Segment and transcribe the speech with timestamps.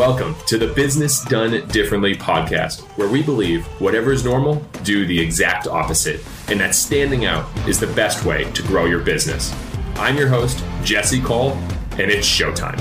[0.00, 5.20] Welcome to the Business Done Differently podcast, where we believe whatever is normal, do the
[5.20, 9.54] exact opposite, and that standing out is the best way to grow your business.
[9.96, 11.50] I'm your host, Jesse Cole,
[11.98, 12.78] and it's showtime.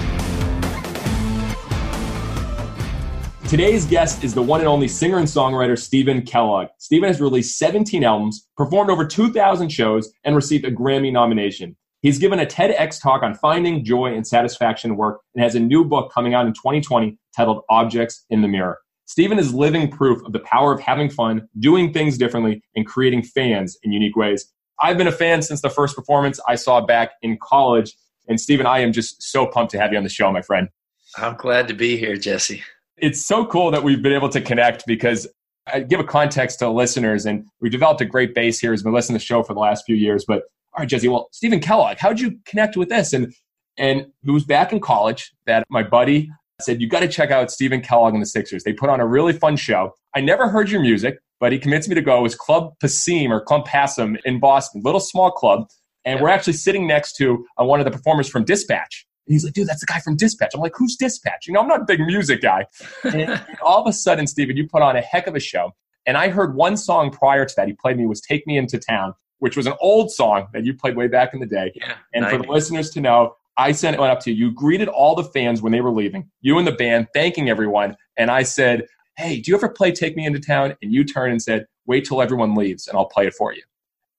[3.50, 6.70] Today's guest is the one and only singer and songwriter Stephen Kellogg.
[6.78, 11.76] Stephen has released 17 albums, performed over 2,000 shows, and received a Grammy nomination.
[12.02, 15.60] He's given a TEDx talk on finding joy and satisfaction in work and has a
[15.60, 18.80] new book coming out in 2020 titled Objects in the Mirror.
[19.06, 23.24] Stephen is living proof of the power of having fun, doing things differently, and creating
[23.24, 24.52] fans in unique ways.
[24.82, 27.94] I've been a fan since the first performance I saw back in college.
[28.28, 30.70] And Stephen, I am just so pumped to have you on the show, my friend.
[31.18, 32.64] I'm glad to be here, Jesse
[33.02, 35.28] it's so cool that we've been able to connect because
[35.72, 38.94] I give a context to listeners, and we've developed a great base here as been
[38.94, 40.26] listening to the show for the last few years.
[40.28, 40.44] But
[40.80, 43.12] all right, Jesse, well, Stephen Kellogg, how'd you connect with this?
[43.12, 43.34] And
[43.78, 47.52] and it was back in college that my buddy said, You got to check out
[47.52, 48.64] Stephen Kellogg and the Sixers.
[48.64, 49.94] They put on a really fun show.
[50.16, 52.20] I never heard your music, but he convinced me to go.
[52.20, 55.68] It was Club Passim or Club Passam in Boston, little small club.
[56.06, 56.24] And yeah.
[56.24, 59.06] we're actually sitting next to uh, one of the performers from Dispatch.
[59.28, 60.52] And he's like, dude, that's the guy from Dispatch.
[60.54, 61.46] I'm like, who's Dispatch?
[61.46, 62.68] You know, I'm not a big music guy.
[63.04, 65.74] And all of a sudden, Stephen, you put on a heck of a show.
[66.06, 68.80] And I heard one song prior to that he played me was Take Me Into
[68.80, 71.72] Town, which was an old song that you played way back in the day.
[71.76, 72.38] Yeah, and 90.
[72.38, 74.48] for the listeners to know, I sent it up to you.
[74.48, 77.98] You greeted all the fans when they were leaving, you and the band, thanking everyone.
[78.18, 78.86] And I said,
[79.18, 80.76] hey, do you ever play Take Me Into Town?
[80.82, 83.64] And you turned and said, wait till everyone leaves and I'll play it for you.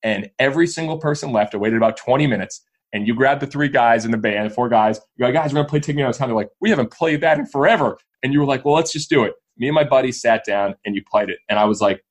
[0.02, 1.54] And every single person left.
[1.54, 2.60] I waited about 20 minutes
[2.92, 5.60] and you grabbed the three guys in the band, four guys, you're like, guys, we're
[5.60, 6.28] gonna play Take Me Out of Town.
[6.28, 7.98] They're like, we haven't played that in forever.
[8.22, 9.34] And you were like, well, let's just do it.
[9.56, 11.38] Me and my buddy sat down and you played it.
[11.48, 12.04] And I was like,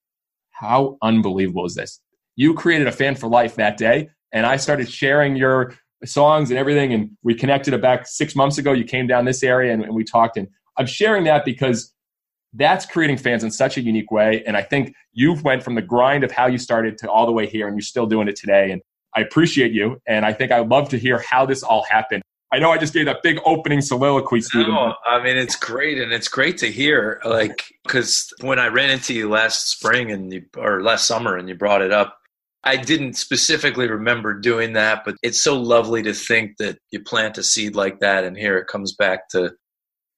[0.52, 1.99] how unbelievable is this?
[2.40, 4.09] You created a fan for life that day.
[4.32, 6.94] And I started sharing your songs and everything.
[6.94, 8.72] And we connected back six months ago.
[8.72, 10.38] You came down this area and, and we talked.
[10.38, 10.48] And
[10.78, 11.94] I'm sharing that because
[12.54, 14.42] that's creating fans in such a unique way.
[14.48, 17.33] And I think you've went from the grind of how you started to all the
[17.33, 18.72] way here and you're still doing it today.
[18.72, 18.82] And
[19.16, 22.22] I appreciate you, and I think I'd love to hear how this all happened.
[22.54, 24.72] I know I just gave that big opening soliloquy, Stephen.
[24.72, 27.20] No, I mean it's great, and it's great to hear.
[27.26, 31.49] Like, because when I ran into you last spring and you, or last summer, and
[31.49, 32.18] you brought it up,
[32.64, 37.37] I didn't specifically remember doing that, but it's so lovely to think that you plant
[37.37, 39.53] a seed like that, and here it comes back to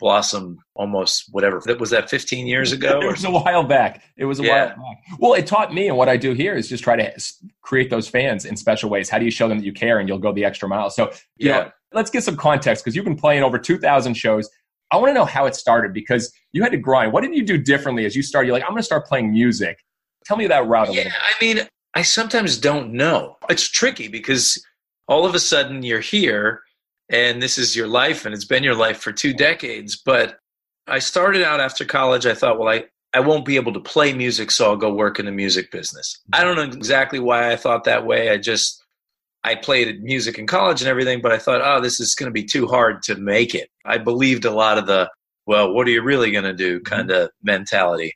[0.02, 1.62] blossom almost whatever.
[1.66, 4.03] That was that 15 years ago it was a while back.
[4.18, 4.66] It was a yeah.
[4.66, 5.19] while back.
[5.19, 7.13] Well it taught me and what i do here is just try to
[7.62, 9.09] create those fans in special ways.
[9.09, 10.90] How do you show them that you care and you'll go the extra mile?
[10.90, 14.50] So yeah know, let's get some context because you've been playing over 2000 shows.
[14.91, 17.13] I want to know how it started because you had to grind.
[17.13, 18.47] What did you do differently as you started?
[18.47, 19.78] You're like i'm going to start playing music.
[20.25, 23.38] Tell me that route a yeah, little i mean i sometimes don't know.
[23.50, 24.63] It's tricky because
[25.07, 26.62] all of a sudden you're here
[27.09, 30.38] and this is your life and it's been your life for two decades but
[30.88, 34.13] i started out after college i thought well i i won't be able to play
[34.13, 36.19] music so i'll go work in the music business.
[36.34, 38.30] I don't know exactly why i thought that way.
[38.30, 38.84] I just
[39.44, 42.34] i played music in college and everything but i thought oh this is going to
[42.34, 43.69] be too hard to make it.
[43.85, 45.09] I believed a lot of the
[45.46, 48.16] well what are you really going to do kind of mentality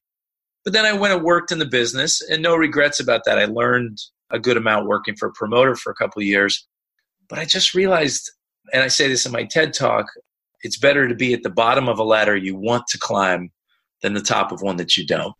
[0.65, 3.45] but then i went and worked in the business and no regrets about that i
[3.45, 3.97] learned
[4.31, 6.67] a good amount working for a promoter for a couple of years
[7.29, 8.29] but i just realized
[8.73, 10.05] and I say this in my TED talk,
[10.61, 13.51] it's better to be at the bottom of a ladder you want to climb
[14.01, 15.33] than the top of one that you don't.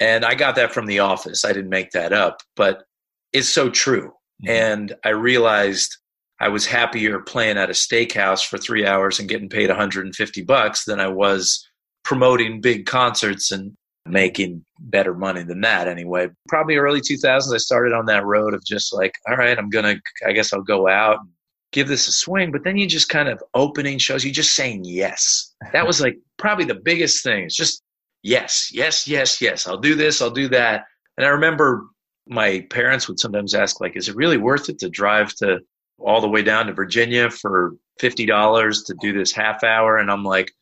[0.00, 1.44] And I got that from the office.
[1.44, 2.84] I didn't make that up, but
[3.32, 4.12] it's so true.
[4.44, 4.50] Mm-hmm.
[4.50, 5.96] And I realized
[6.40, 10.84] I was happier playing at a steakhouse for three hours and getting paid 150 bucks
[10.84, 11.66] than I was
[12.04, 13.76] promoting big concerts and
[14.10, 16.28] making better money than that anyway.
[16.48, 19.96] Probably early 2000s, I started on that road of just like, all right, I'm going
[19.96, 21.28] to, I guess I'll go out and
[21.72, 22.50] give this a swing.
[22.52, 25.54] But then you just kind of opening shows, you just saying yes.
[25.72, 27.44] That was like probably the biggest thing.
[27.44, 27.82] It's just
[28.22, 29.66] yes, yes, yes, yes.
[29.66, 30.84] I'll do this, I'll do that.
[31.16, 31.86] And I remember
[32.26, 35.60] my parents would sometimes ask, like, is it really worth it to drive to
[35.98, 39.96] all the way down to Virginia for fifty dollars to do this half hour?
[39.96, 40.52] And I'm like,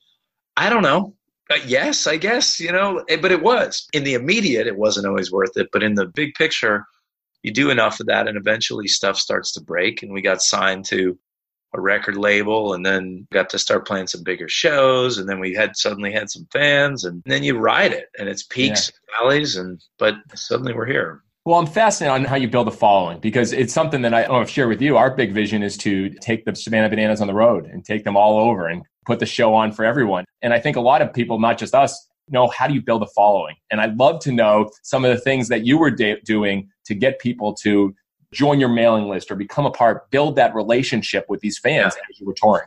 [0.56, 1.14] I don't know.
[1.48, 3.86] Uh, yes, I guess, you know, eh, but it was.
[3.92, 5.68] In the immediate, it wasn't always worth it.
[5.72, 6.86] But in the big picture,
[7.46, 10.84] you do enough of that and eventually stuff starts to break and we got signed
[10.86, 11.16] to
[11.74, 15.54] a record label and then got to start playing some bigger shows and then we
[15.54, 18.96] had suddenly had some fans and then you ride it and it's peaks yeah.
[18.96, 22.72] and valleys and but suddenly we're here well, I'm fascinated on how you build a
[22.72, 24.96] following because it's something that I don't know if share with you.
[24.96, 28.16] Our big vision is to take the Savannah Bananas on the road and take them
[28.16, 30.24] all over and put the show on for everyone.
[30.42, 33.04] And I think a lot of people, not just us, know how do you build
[33.04, 33.54] a following.
[33.70, 36.96] And I'd love to know some of the things that you were de- doing to
[36.96, 37.94] get people to
[38.32, 42.02] join your mailing list or become a part, build that relationship with these fans yeah.
[42.10, 42.66] as you were touring?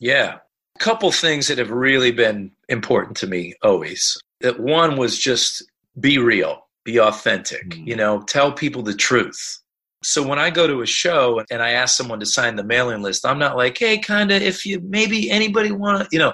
[0.00, 0.38] Yeah.
[0.74, 4.18] A couple things that have really been important to me always.
[4.40, 5.64] That one was just
[6.00, 7.86] be real, be authentic, mm.
[7.86, 9.58] you know, tell people the truth.
[10.02, 13.02] So when I go to a show and I ask someone to sign the mailing
[13.02, 16.32] list, I'm not like, hey, kind of, if you maybe anybody want to, you know,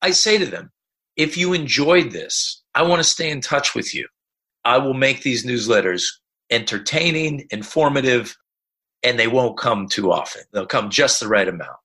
[0.00, 0.70] I say to them,
[1.16, 4.08] if you enjoyed this, I want to stay in touch with you.
[4.64, 6.02] I will make these newsletters
[6.50, 8.34] entertaining, informative,
[9.02, 10.42] and they won't come too often.
[10.52, 11.76] They'll come just the right amount.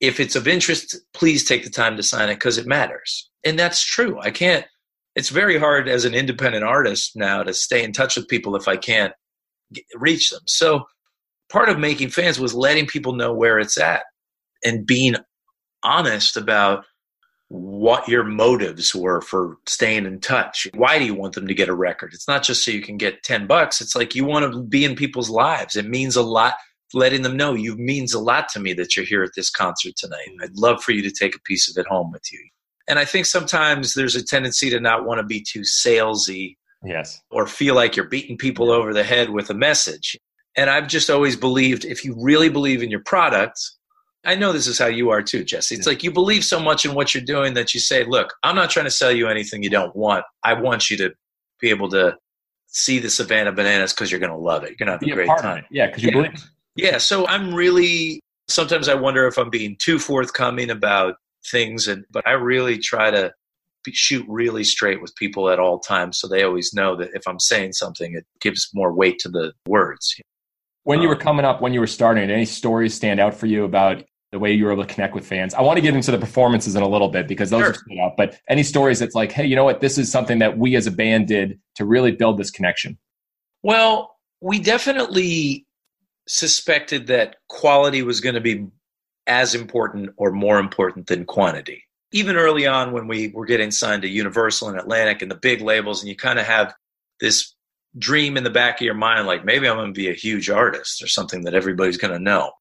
[0.00, 3.30] If it's of interest, please take the time to sign it because it matters.
[3.44, 4.20] And that's true.
[4.20, 4.66] I can't,
[5.16, 8.68] it's very hard as an independent artist now to stay in touch with people if
[8.68, 9.12] I can't
[9.94, 10.42] reach them.
[10.46, 10.84] So
[11.50, 14.02] part of making fans was letting people know where it's at
[14.64, 15.16] and being
[15.82, 16.84] honest about
[17.48, 20.68] what your motives were for staying in touch.
[20.74, 22.12] Why do you want them to get a record?
[22.14, 23.80] It's not just so you can get 10 bucks.
[23.80, 25.74] It's like you want to be in people's lives.
[25.74, 26.54] It means a lot
[26.94, 29.94] letting them know you means a lot to me that you're here at this concert
[29.96, 30.28] tonight.
[30.30, 30.44] Mm.
[30.44, 32.40] I'd love for you to take a piece of it home with you.
[32.90, 37.22] And I think sometimes there's a tendency to not want to be too salesy Yes.
[37.30, 40.16] Or feel like you're beating people over the head with a message.
[40.56, 43.60] And I've just always believed if you really believe in your product,
[44.24, 45.74] I know this is how you are too, Jesse.
[45.74, 48.56] It's like you believe so much in what you're doing that you say, look, I'm
[48.56, 50.24] not trying to sell you anything you don't want.
[50.44, 51.12] I want you to
[51.60, 52.16] be able to
[52.66, 54.70] see the Savannah Bananas because you're going to love it.
[54.70, 55.64] You're going to have be a great time.
[55.70, 56.22] Yeah, because you yeah.
[56.22, 56.50] believe.
[56.76, 61.16] Yeah, so I'm really sometimes I wonder if I'm being too forthcoming about
[61.46, 63.32] things, and but I really try to
[63.88, 67.40] shoot really straight with people at all times so they always know that if i'm
[67.40, 70.14] saying something it gives more weight to the words.
[70.84, 73.46] When you were um, coming up when you were starting any stories stand out for
[73.46, 75.54] you about the way you were able to connect with fans?
[75.54, 77.70] I want to get into the performances in a little bit because those sure.
[77.70, 79.80] are stood out but any stories that's like hey you know what?
[79.80, 82.98] This is something that we as a band did to really build this connection.
[83.62, 85.66] Well we definitely
[86.28, 88.66] suspected that quality was going to be
[89.26, 94.02] as important or more important than quantity even early on when we were getting signed
[94.02, 96.74] to Universal and Atlantic and the big labels, and you kind of have
[97.20, 97.54] this
[97.98, 100.50] dream in the back of your mind, like maybe I'm going to be a huge
[100.50, 102.52] artist or something that everybody's going to know.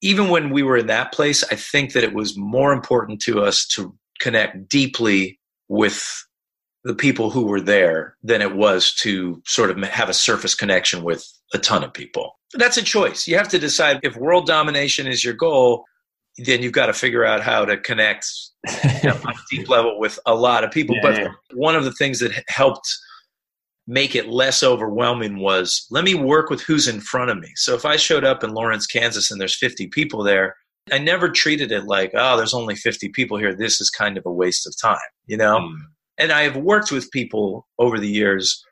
[0.00, 3.42] Even when we were in that place, I think that it was more important to
[3.42, 5.38] us to connect deeply
[5.68, 6.24] with
[6.84, 11.02] the people who were there than it was to sort of have a surface connection
[11.02, 12.38] with a ton of people.
[12.54, 13.26] That's a choice.
[13.26, 15.84] You have to decide if world domination is your goal,
[16.44, 18.26] then you've got to figure out how to connect
[19.02, 20.96] you know, on a deep level with a lot of people.
[20.96, 21.28] Yeah, but yeah.
[21.54, 22.88] one of the things that helped
[23.86, 27.48] make it less overwhelming was let me work with who's in front of me.
[27.56, 30.54] So if I showed up in Lawrence, Kansas, and there's 50 people there,
[30.92, 33.54] I never treated it like, oh, there's only 50 people here.
[33.54, 35.58] This is kind of a waste of time, you know?
[35.58, 35.76] Mm.
[36.18, 38.62] And I have worked with people over the years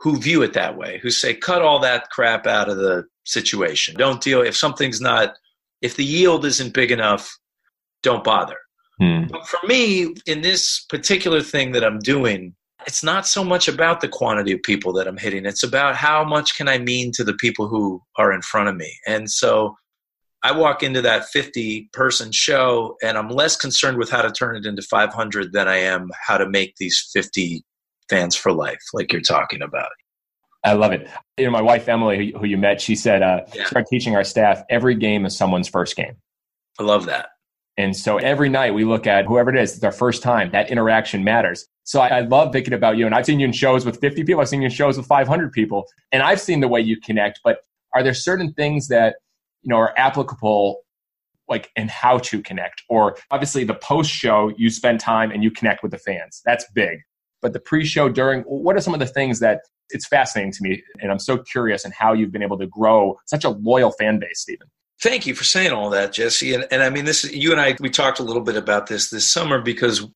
[0.00, 3.94] who view it that way, who say, cut all that crap out of the situation.
[3.96, 5.34] Don't deal, if something's not
[5.82, 7.38] if the yield isn't big enough,
[8.02, 8.56] don't bother.
[9.00, 9.24] Hmm.
[9.30, 12.54] But for me, in this particular thing that I'm doing,
[12.86, 15.46] it's not so much about the quantity of people that I'm hitting.
[15.46, 18.76] It's about how much can I mean to the people who are in front of
[18.76, 18.92] me.
[19.06, 19.76] And so
[20.42, 24.56] I walk into that 50 person show and I'm less concerned with how to turn
[24.56, 27.62] it into 500 than I am how to make these 50
[28.08, 29.90] fans for life, like you're talking about.
[30.64, 31.08] I love it.
[31.38, 33.66] You know, my wife Emily, who, you met, she said, uh, yeah.
[33.66, 36.16] "Start teaching our staff every game is someone's first game."
[36.78, 37.30] I love that.
[37.76, 40.50] And so every night we look at whoever it is, it's our first time.
[40.50, 41.66] That interaction matters.
[41.84, 43.06] So I, I, love thinking about you.
[43.06, 44.40] And I've seen you in shows with 50 people.
[44.40, 45.86] I've seen you in shows with 500 people.
[46.12, 47.40] And I've seen the way you connect.
[47.42, 47.60] But
[47.94, 49.16] are there certain things that
[49.62, 50.82] you know are applicable,
[51.48, 52.82] like in how to connect?
[52.88, 56.42] Or obviously the post show, you spend time and you connect with the fans.
[56.44, 57.00] That's big.
[57.42, 60.62] But the pre show, during, what are some of the things that it's fascinating to
[60.62, 63.92] me, and I'm so curious in how you've been able to grow such a loyal
[63.92, 64.68] fan base, Stephen.
[65.02, 66.54] Thank you for saying all that, Jesse.
[66.54, 69.10] And, and I mean, this you and I we talked a little bit about this
[69.10, 70.06] this summer because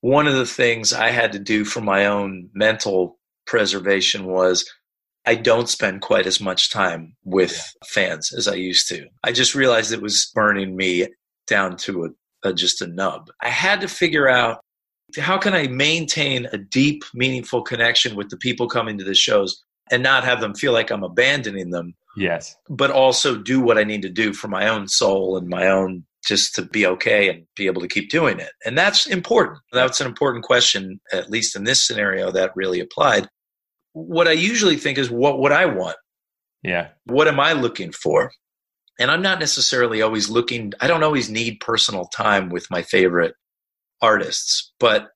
[0.00, 4.68] one of the things I had to do for my own mental preservation was
[5.24, 9.06] I don't spend quite as much time with fans as I used to.
[9.22, 11.06] I just realized it was burning me
[11.46, 13.30] down to a, a just a nub.
[13.40, 14.60] I had to figure out
[15.18, 19.62] how can I maintain a deep, meaningful connection with the people coming to the shows
[19.90, 21.94] and not have them feel like I'm abandoning them?
[22.16, 22.56] Yes.
[22.68, 26.04] But also do what I need to do for my own soul and my own
[26.26, 28.50] just to be okay and be able to keep doing it.
[28.64, 29.58] And that's important.
[29.72, 33.28] That's an important question, at least in this scenario, that really applied.
[33.92, 35.96] What I usually think is, what would I want?
[36.62, 36.88] Yeah.
[37.04, 38.32] What am I looking for?
[38.98, 43.34] And I'm not necessarily always looking, I don't always need personal time with my favorite
[44.04, 45.08] artists but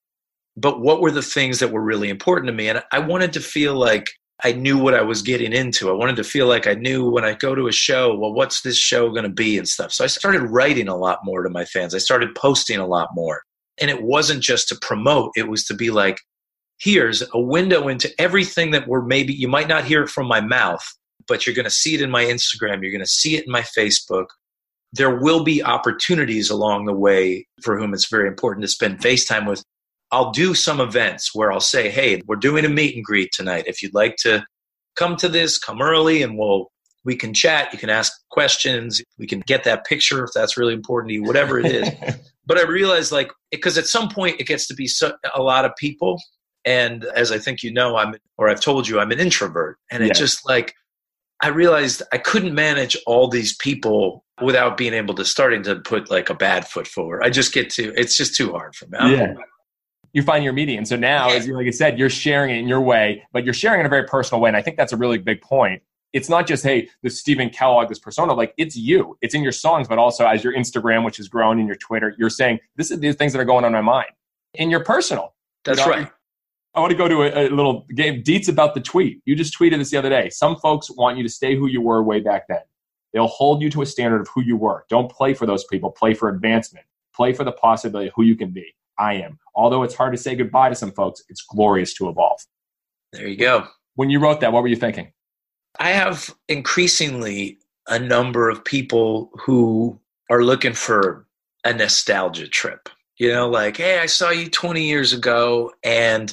[0.57, 3.41] but what were the things that were really important to me and i wanted to
[3.41, 4.09] feel like
[4.45, 5.91] I knew what I was getting into.
[5.91, 8.63] I wanted to feel like I knew when I go to a show, well, what's
[8.63, 9.93] this show going to be and stuff.
[9.93, 11.93] So I started writing a lot more to my fans.
[11.93, 13.43] I started posting a lot more.
[13.81, 16.21] And it wasn't just to promote, it was to be like,
[16.81, 20.41] here's a window into everything that we're maybe, you might not hear it from my
[20.41, 20.85] mouth,
[21.27, 23.53] but you're going to see it in my Instagram, you're going to see it in
[23.53, 24.27] my Facebook.
[24.93, 29.47] There will be opportunities along the way for whom it's very important to spend FaceTime
[29.47, 29.63] with.
[30.11, 33.65] I'll do some events where I'll say, hey, we're doing a meet and greet tonight.
[33.67, 34.45] If you'd like to
[34.97, 36.71] come to this, come early and we'll
[37.05, 40.75] we can chat, you can ask questions, we can get that picture if that's really
[40.75, 41.89] important to you, whatever it is.
[42.47, 45.65] but I realized like because at some point it gets to be so, a lot
[45.65, 46.21] of people.
[46.65, 49.79] And as I think you know, I'm or I've told you I'm an introvert.
[49.91, 50.75] And it just like
[51.41, 56.11] I realized I couldn't manage all these people without being able to starting to put
[56.11, 57.23] like a bad foot forward.
[57.23, 59.17] I just get to it's just too hard for me.
[59.17, 59.35] Yeah
[60.13, 60.85] you find your medium.
[60.85, 63.55] So now, as you, like I said, you're sharing it in your way, but you're
[63.55, 64.49] sharing in a very personal way.
[64.49, 65.83] And I think that's a really big point.
[66.15, 69.19] It's not just, hey, this Stephen Kellogg, this persona, like it's you.
[69.21, 72.15] It's in your songs, but also as your Instagram, which has grown, in your Twitter,
[72.19, 74.09] you're saying, this is these things that are going on in my mind.
[74.55, 75.35] In your personal.
[75.65, 76.11] That's you know, right.
[76.75, 78.23] I want to go to a, a, little game.
[78.23, 79.21] Deets about the tweet.
[79.25, 80.31] You just tweeted this the other day.
[80.31, 82.61] Some folks want you to stay who you were way back then.
[83.13, 84.85] They'll hold you to a standard of who you were.
[84.89, 85.91] Don't play for those people.
[85.91, 86.85] Play for advancement.
[87.15, 88.75] Play for the possibility of who you can be.
[88.99, 89.39] I am.
[89.55, 92.41] Although it's hard to say goodbye to some folks, it's glorious to evolve.
[93.13, 93.67] There you go.
[93.95, 95.13] When you wrote that, what were you thinking?
[95.81, 99.99] I have increasingly a number of people who
[100.31, 101.27] are looking for
[101.65, 102.89] a nostalgia trip.
[103.17, 106.33] You know, like, hey, I saw you 20 years ago and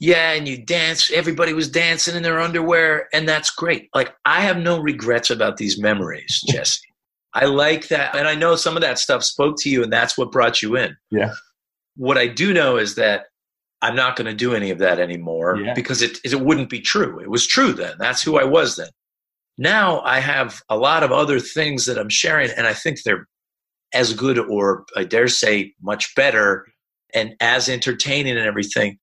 [0.00, 3.88] yeah, and you dance, everybody was dancing in their underwear, and that's great.
[3.94, 6.86] Like, I have no regrets about these memories, Jesse.
[7.32, 8.14] I like that.
[8.14, 10.76] And I know some of that stuff spoke to you, and that's what brought you
[10.76, 10.96] in.
[11.10, 11.32] Yeah.
[11.96, 13.26] What I do know is that
[13.82, 15.74] I'm not going to do any of that anymore yeah.
[15.74, 17.20] because it, it wouldn't be true.
[17.20, 17.94] It was true then.
[17.98, 18.88] That's who I was then.
[19.58, 23.26] Now I have a lot of other things that I'm sharing, and I think they're
[23.92, 26.66] as good or I dare say much better
[27.14, 28.98] and as entertaining and everything.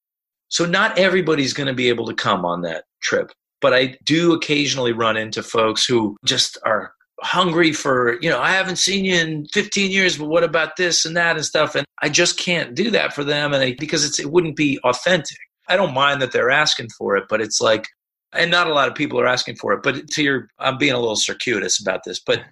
[0.52, 3.32] So not everybody's going to be able to come on that trip,
[3.62, 8.52] but I do occasionally run into folks who just are hungry for, you know, I
[8.52, 11.76] haven't seen you in 15 years, but what about this and that and stuff?
[11.76, 13.54] And I just can't do that for them.
[13.54, 15.38] And because it's, it wouldn't be authentic.
[15.70, 17.88] I don't mind that they're asking for it, but it's like,
[18.34, 20.94] and not a lot of people are asking for it, but to your, I'm being
[20.94, 22.44] a little circuitous about this, but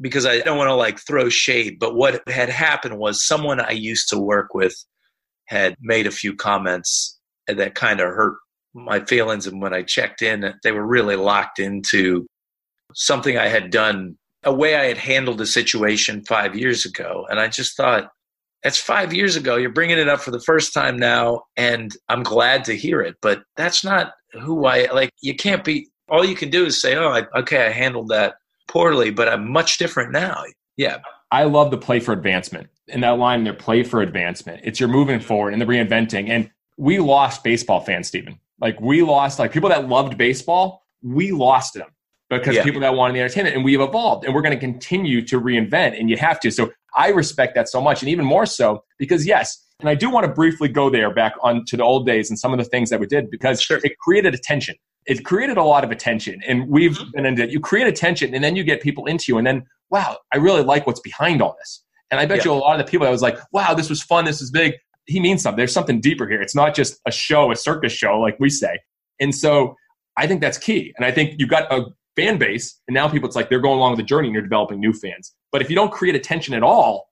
[0.00, 3.72] because I don't want to like throw shade, but what had happened was someone I
[3.72, 4.74] used to work with
[5.46, 7.15] had made a few comments
[7.46, 8.36] that kind of hurt
[8.74, 9.46] my feelings.
[9.46, 12.26] And when I checked in, they were really locked into
[12.94, 17.26] something I had done, a way I had handled the situation five years ago.
[17.30, 18.10] And I just thought,
[18.62, 19.56] that's five years ago.
[19.56, 23.14] You're bringing it up for the first time now, and I'm glad to hear it.
[23.22, 25.10] But that's not who I like.
[25.22, 25.88] You can't be.
[26.08, 28.34] All you can do is say, "Oh, I, okay, I handled that
[28.66, 30.42] poorly, but I'm much different now."
[30.76, 30.98] Yeah,
[31.30, 32.68] I love the play for advancement.
[32.88, 34.62] In that line, there, play for advancement.
[34.64, 36.28] It's you're moving forward and the reinventing.
[36.28, 38.38] And we lost baseball fans, Stephen.
[38.60, 40.82] Like we lost like people that loved baseball.
[41.02, 41.88] We lost them
[42.28, 42.64] because yeah.
[42.64, 45.98] people that wanted the entertainment and we've evolved and we're going to continue to reinvent
[45.98, 49.26] and you have to so i respect that so much and even more so because
[49.26, 52.28] yes and i do want to briefly go there back on to the old days
[52.30, 53.78] and some of the things that we did because sure.
[53.84, 54.74] it created attention
[55.06, 57.10] it created a lot of attention and we've mm-hmm.
[57.12, 60.16] been into you create attention and then you get people into you and then wow
[60.34, 62.44] i really like what's behind all this and i bet yeah.
[62.44, 64.50] you a lot of the people that was like wow this was fun this is
[64.50, 64.74] big
[65.06, 68.18] he means something there's something deeper here it's not just a show a circus show
[68.18, 68.78] like we say
[69.20, 69.76] and so
[70.16, 70.92] I think that's key.
[70.96, 71.86] And I think you've got a
[72.16, 74.42] fan base, and now people, it's like they're going along with the journey and you're
[74.42, 75.34] developing new fans.
[75.52, 77.10] But if you don't create attention at all,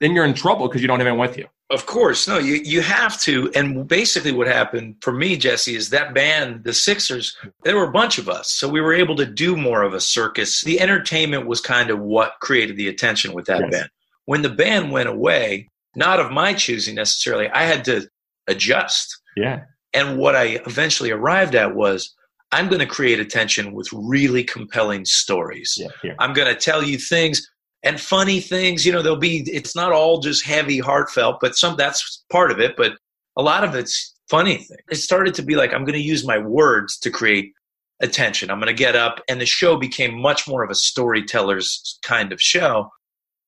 [0.00, 1.46] then you're in trouble because you don't have anyone with you.
[1.70, 3.50] Of course, no, you you have to.
[3.56, 7.36] And basically, what happened for me, Jesse, is that band, the Sixers.
[7.64, 10.00] There were a bunch of us, so we were able to do more of a
[10.00, 10.62] circus.
[10.62, 13.70] The entertainment was kind of what created the attention with that yes.
[13.70, 13.90] band.
[14.26, 18.08] When the band went away, not of my choosing necessarily, I had to
[18.46, 19.18] adjust.
[19.36, 19.62] Yeah.
[19.92, 22.14] And what I eventually arrived at was
[22.52, 25.74] I'm going to create attention with really compelling stories.
[25.76, 27.48] Yeah, I'm going to tell you things
[27.82, 28.86] and funny things.
[28.86, 32.60] You know, there'll be, it's not all just heavy, heartfelt, but some, that's part of
[32.60, 32.76] it.
[32.76, 32.92] But
[33.36, 34.78] a lot of it's funny thing.
[34.90, 37.52] It started to be like, I'm going to use my words to create
[38.00, 38.50] attention.
[38.50, 39.22] I'm going to get up.
[39.28, 42.90] And the show became much more of a storyteller's kind of show.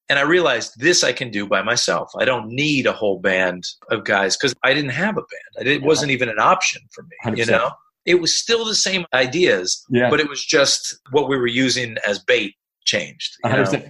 [0.08, 2.10] And I realized this I can do by myself.
[2.18, 5.68] I don't need a whole band of guys because I didn't have a band.
[5.68, 7.36] It wasn't even an option for me, 100%.
[7.38, 7.70] you know?
[8.08, 10.08] it was still the same ideas, yeah.
[10.08, 12.54] but it was just what we were using as bait
[12.86, 13.36] changed.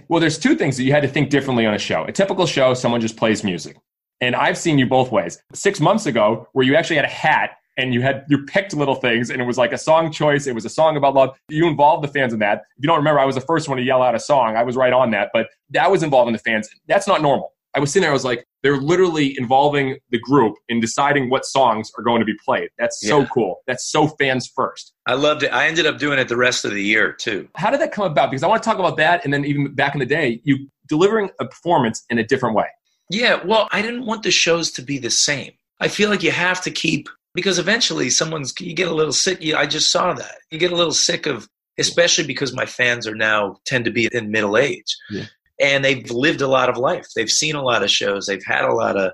[0.09, 2.03] Well, there's two things that you had to think differently on a show.
[2.03, 3.77] A typical show, someone just plays music.
[4.19, 5.41] And I've seen you both ways.
[5.53, 8.95] Six months ago, where you actually had a hat and you had you picked little
[8.95, 11.37] things and it was like a song choice it was a song about love.
[11.49, 12.57] You involved the fans in that.
[12.77, 14.55] If you don't remember i was the first one to yell out a song.
[14.57, 16.69] I was right on that but that was involving the fans.
[16.87, 17.53] That's not normal.
[17.75, 21.45] I was sitting there i was like they're literally involving the group in deciding what
[21.45, 22.69] songs are going to be played.
[22.77, 23.27] That's so Yeah.
[23.33, 23.61] cool.
[23.67, 24.93] That's so fans first.
[25.07, 25.53] I loved it.
[25.53, 27.47] I ended up doing it the rest of the year too.
[27.55, 28.29] how did that come about?
[28.31, 30.67] Because i want to talk about that and then even back in the day you
[30.87, 32.67] delivering a performance in a different way.
[33.11, 35.51] Yeah, well, I didn't want the shows to be the same.
[35.79, 37.07] I feel like you have to keep
[37.39, 39.41] because eventually someone's you get a little sick.
[39.41, 43.07] You, I just saw that you get a little sick of, especially because my fans
[43.07, 45.25] are now tend to be in middle age, Yeah.
[45.61, 47.07] and they've lived a lot of life.
[47.15, 48.25] They've seen a lot of shows.
[48.25, 49.13] They've had a lot of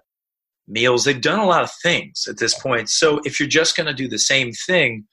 [0.67, 1.03] meals.
[1.05, 2.89] They've done a lot of things at this point.
[2.89, 5.05] So if you're just going to do the same thing,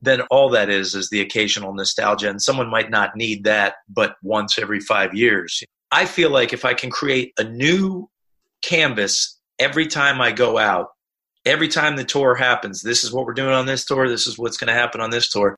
[0.00, 4.16] then all that is is the occasional nostalgia, and someone might not need that, but
[4.22, 5.62] once every five years.
[5.92, 8.08] I feel like if I can create a new
[8.62, 10.88] canvas every time I go out,
[11.44, 14.38] every time the tour happens, this is what we're doing on this tour, this is
[14.38, 15.56] what's going to happen on this tour,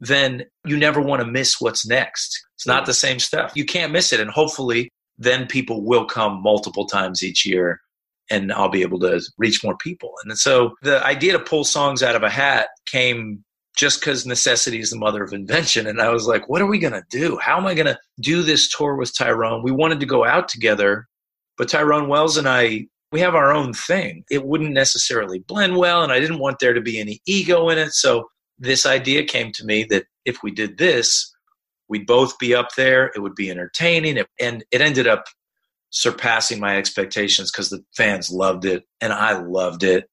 [0.00, 2.40] then you never want to miss what's next.
[2.56, 3.52] It's not the same stuff.
[3.54, 4.20] You can't miss it.
[4.20, 7.80] And hopefully, then people will come multiple times each year
[8.30, 10.14] and I'll be able to reach more people.
[10.24, 13.44] And so the idea to pull songs out of a hat came
[13.76, 15.86] just because necessity is the mother of invention.
[15.86, 17.38] And I was like, what are we going to do?
[17.38, 19.62] How am I going to do this tour with Tyrone?
[19.62, 21.06] We wanted to go out together,
[21.56, 24.24] but Tyrone Wells and I, we have our own thing.
[24.30, 27.78] It wouldn't necessarily blend well, and I didn't want there to be any ego in
[27.78, 27.92] it.
[27.92, 28.28] So
[28.58, 31.32] this idea came to me that if we did this,
[31.88, 33.12] we'd both be up there.
[33.14, 34.22] It would be entertaining.
[34.40, 35.24] And it ended up
[35.90, 40.08] surpassing my expectations because the fans loved it and I loved it.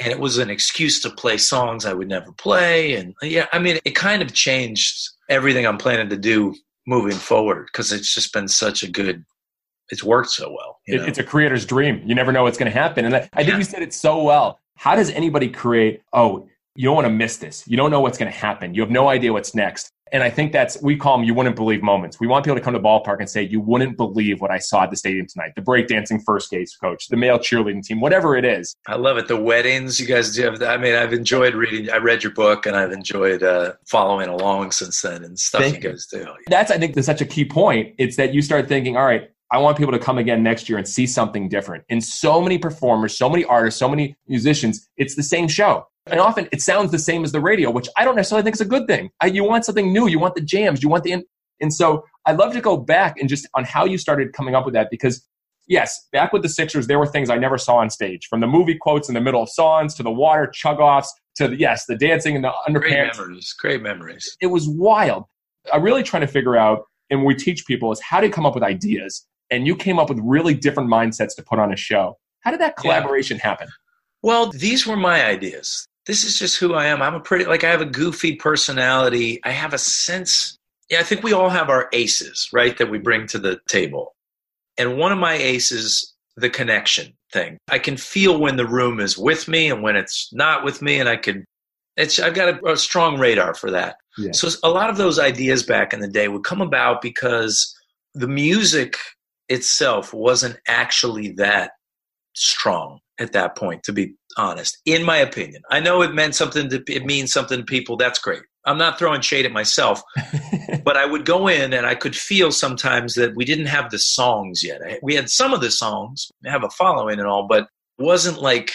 [0.00, 2.94] And it was an excuse to play songs I would never play.
[2.94, 6.54] And yeah, I mean, it kind of changed everything I'm planning to do
[6.86, 9.24] moving forward because it's just been such a good,
[9.90, 10.80] it's worked so well.
[10.86, 11.06] you It, know?
[11.06, 12.02] it's a creator's dream.
[12.04, 13.04] You never know what's going to happen.
[13.04, 13.56] And I, I think Yeah.
[13.58, 14.60] you said it so well.
[14.76, 17.66] How does anybody create, oh, you don't want to miss this.
[17.66, 18.72] You don't know what's going to happen.
[18.74, 19.90] You have no idea what's next.
[20.12, 22.18] And I think that's, we call them you wouldn't believe moments.
[22.20, 24.58] We want people to come to the ballpark and say, you wouldn't believe what I
[24.58, 25.52] saw at the stadium tonight.
[25.54, 28.74] The breakdancing first base coach, the male cheerleading team, whatever it is.
[28.86, 29.28] I love it.
[29.28, 30.62] The weddings you guys do have.
[30.62, 31.90] I mean, I've enjoyed reading.
[31.90, 35.82] I read your book, and I've enjoyed uh, following along since then and stuff Thank
[35.82, 36.26] you guys do.
[36.46, 37.94] That's, I think, that's such a key point.
[37.98, 40.76] It's that you start thinking, all right, I want people to come again next year
[40.76, 41.84] and see something different.
[41.88, 45.86] And so many performers, so many artists, so many musicians, it's the same show.
[46.06, 48.60] And often it sounds the same as the radio, which I don't necessarily think is
[48.60, 49.10] a good thing.
[49.20, 50.06] I, you want something new.
[50.06, 50.82] You want the jams.
[50.82, 51.12] You want the.
[51.12, 51.24] In-
[51.60, 54.64] and so I'd love to go back and just on how you started coming up
[54.64, 55.26] with that because,
[55.66, 58.46] yes, back with the Sixers, there were things I never saw on stage from the
[58.46, 61.84] movie quotes in the middle of songs to the water chug offs to, the, yes,
[61.86, 62.80] the dancing in the underpants.
[62.80, 63.54] Great memories.
[63.58, 64.36] Great memories.
[64.40, 65.24] it was wild.
[65.72, 68.54] I'm really trying to figure out, and we teach people is how to come up
[68.54, 69.26] with ideas.
[69.50, 72.18] And you came up with really different mindsets to put on a show.
[72.40, 72.82] How did that Yeah.
[72.82, 73.68] collaboration happen?
[74.22, 75.86] Well, these were my ideas.
[76.06, 77.02] This is just who I am.
[77.02, 79.40] I'm a pretty like I have a goofy personality.
[79.44, 80.56] I have a sense.
[80.90, 82.76] Yeah, I think we all have our aces, right?
[82.78, 84.14] That we bring to the table.
[84.78, 87.58] And one of my aces, the connection thing.
[87.68, 90.98] I can feel when the room is with me and when it's not with me,
[90.98, 91.44] and I can.
[91.96, 93.96] It's I've got a, a strong radar for that.
[94.16, 94.32] Yeah.
[94.32, 97.74] So a lot of those ideas back in the day would come about because
[98.14, 98.96] the music
[99.48, 101.72] itself wasn't actually that
[102.34, 106.68] strong at that point to be honest in my opinion i know it meant something
[106.68, 110.00] to it means something to people that's great i'm not throwing shade at myself
[110.84, 113.98] but i would go in and i could feel sometimes that we didn't have the
[113.98, 117.64] songs yet we had some of the songs have a following and all but
[117.98, 118.72] it wasn't like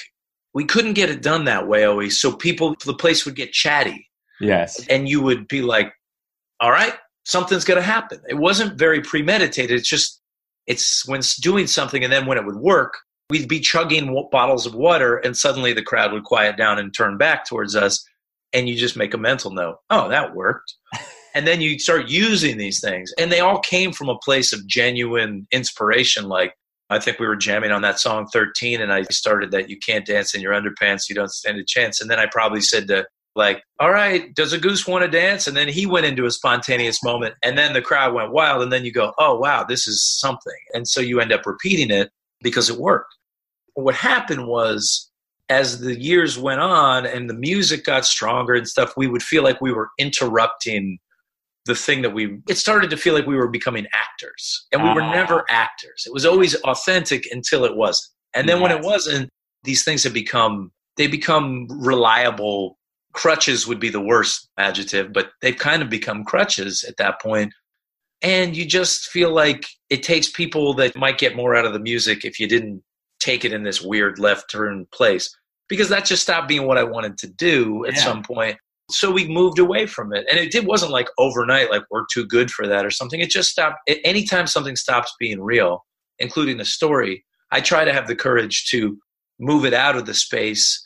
[0.54, 4.10] we couldn't get it done that way always so people the place would get chatty
[4.44, 4.86] yes.
[4.88, 5.94] and you would be like,
[6.60, 6.94] all right,
[7.26, 8.22] something's going to happen.
[8.28, 9.80] It wasn't very premeditated.
[9.80, 10.22] It's just,
[10.68, 12.98] it's when doing something, and then when it would work,
[13.30, 16.94] we'd be chugging w- bottles of water, and suddenly the crowd would quiet down and
[16.94, 18.04] turn back towards us,
[18.54, 20.74] and you just make a mental note, oh, that worked.
[21.36, 24.66] and then you start using these things, and they all came from a place of
[24.68, 26.26] genuine inspiration.
[26.30, 26.54] Like,
[26.90, 30.06] I think we were jamming on that song 13, and I started that you can't
[30.06, 32.02] dance in your underpants, you don't stand a chance.
[32.02, 35.48] And then I probably said to like, all right, does a goose want to dance?
[35.48, 38.62] And then he went into a spontaneous moment, and then the crowd went wild.
[38.62, 40.54] And then you go, oh, wow, this is something.
[40.74, 43.16] And so you end up repeating it because it worked.
[43.74, 45.10] What happened was,
[45.50, 49.44] as the years went on and the music got stronger and stuff, we would feel
[49.44, 51.00] like we were interrupting
[51.66, 54.90] the thing that we it started to feel like we were becoming actors and we
[54.90, 59.30] were never actors it was always authentic until it wasn't and then when it wasn't
[59.64, 62.78] these things have become they become reliable
[63.14, 67.54] crutches would be the worst adjective but they've kind of become crutches at that point.
[68.22, 71.80] and you just feel like it takes people that might get more out of the
[71.80, 72.82] music if you didn't
[73.20, 75.36] take it in this weird left turn place
[75.70, 78.04] because that just stopped being what I wanted to do at Yeah.
[78.04, 78.58] some point.
[78.92, 80.26] So we moved away from it.
[80.30, 83.22] And it did, wasn't like overnight, like we're too good for that or something.
[83.22, 83.78] It just stopped.
[84.04, 85.86] Anytime something stops being real,
[86.20, 88.98] including a story, I try to have the courage to
[89.40, 90.86] move it out of the space.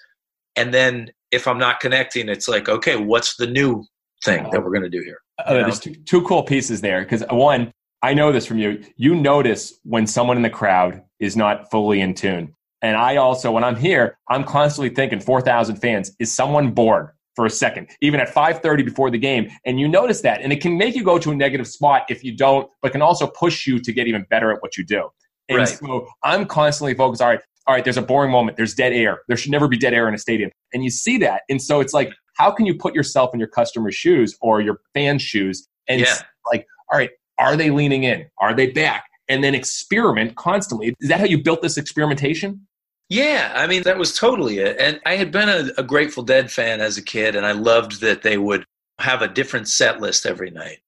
[0.56, 3.84] And then if I'm not connecting, it's like, okay, what's the new
[4.24, 5.20] thing that we're going to do here?
[5.44, 8.84] Uh, there's two, two cool pieces there because one, I know this from you.
[8.96, 13.52] You notice when someone in the crowd is not fully in tune, and I also,
[13.52, 17.90] when I'm here, I'm constantly thinking, four thousand fans, is someone bored for a second,
[18.02, 20.96] even at five thirty before the game, and you notice that, and it can make
[20.96, 23.92] you go to a negative spot if you don't, but can also push you to
[23.92, 25.10] get even better at what you do.
[25.50, 25.68] And Right.
[25.68, 27.22] so I'm constantly focused.
[27.22, 27.84] All right, all right.
[27.84, 28.58] There's a boring moment.
[28.58, 29.22] There's dead air.
[29.28, 31.80] There should never be dead air in a stadium, and you see that, and so
[31.80, 35.68] it's like, how can you put yourself in your customer's shoes or your fan's shoes
[35.88, 36.16] and Yeah.
[36.52, 38.26] like, all right, are they leaning in?
[38.40, 39.06] Are they back?
[39.28, 40.94] And then experiment constantly.
[41.00, 42.66] Is that how you built this experimentation?
[43.10, 44.78] Yeah, I mean, that was totally it.
[44.80, 48.02] And I had been a, a Grateful Dead fan as a kid, and I loved
[48.02, 48.64] that they would
[49.00, 50.80] have a different set list every night.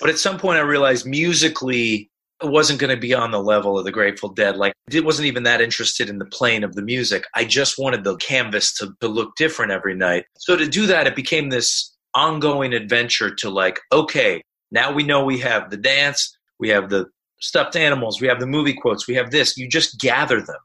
[0.00, 2.10] But at some point, I realized musically,
[2.44, 4.56] wasn't going to be on the level of the Grateful Dead.
[4.56, 7.24] Like, it wasn't even that interested in the plane of the music.
[7.34, 10.24] I just wanted the canvas to, to look different every night.
[10.38, 15.24] So to do that, it became this ongoing adventure to like, okay, now we know
[15.24, 17.06] we have the dance, we have the
[17.40, 19.56] stuffed animals, we have the movie quotes, we have this.
[19.56, 20.56] You just gather them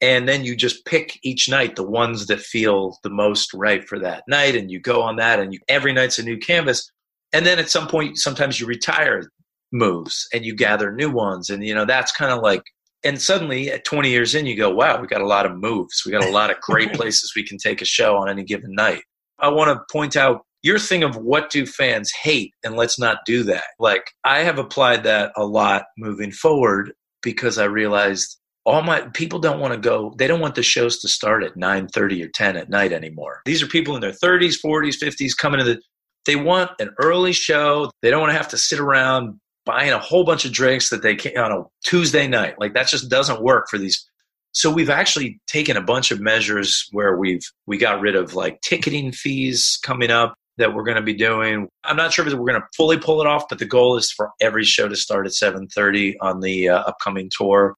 [0.00, 3.98] and then you just pick each night the ones that feel the most right for
[3.98, 6.90] that night and you go on that and you, every night's a new canvas
[7.32, 9.30] and then at some point sometimes you retire
[9.72, 12.62] moves and you gather new ones and you know that's kind of like
[13.04, 16.02] and suddenly at 20 years in you go wow we got a lot of moves.
[16.04, 18.74] We got a lot of great places we can take a show on any given
[18.74, 19.02] night.
[19.38, 23.18] I want to point out your thing of what do fans hate and let's not
[23.26, 23.64] do that.
[23.78, 29.38] Like i have applied that a lot moving forward because i realized all my people
[29.38, 32.56] don't want to go they don't want the shows to start at 9.30 or 10
[32.56, 33.42] at night anymore.
[33.44, 35.80] These are people in their 30s 40s 50s coming to the
[36.26, 37.90] they want an early show.
[38.02, 41.02] They don't want to have to sit around buying a whole bunch of drinks that
[41.02, 44.08] they can on a tuesday night like that just doesn't work for these
[44.52, 48.60] so we've actually taken a bunch of measures where we've we got rid of like
[48.62, 52.46] ticketing fees coming up that we're going to be doing i'm not sure if we're
[52.46, 55.26] going to fully pull it off but the goal is for every show to start
[55.26, 57.74] at 7.30 on the uh, upcoming tour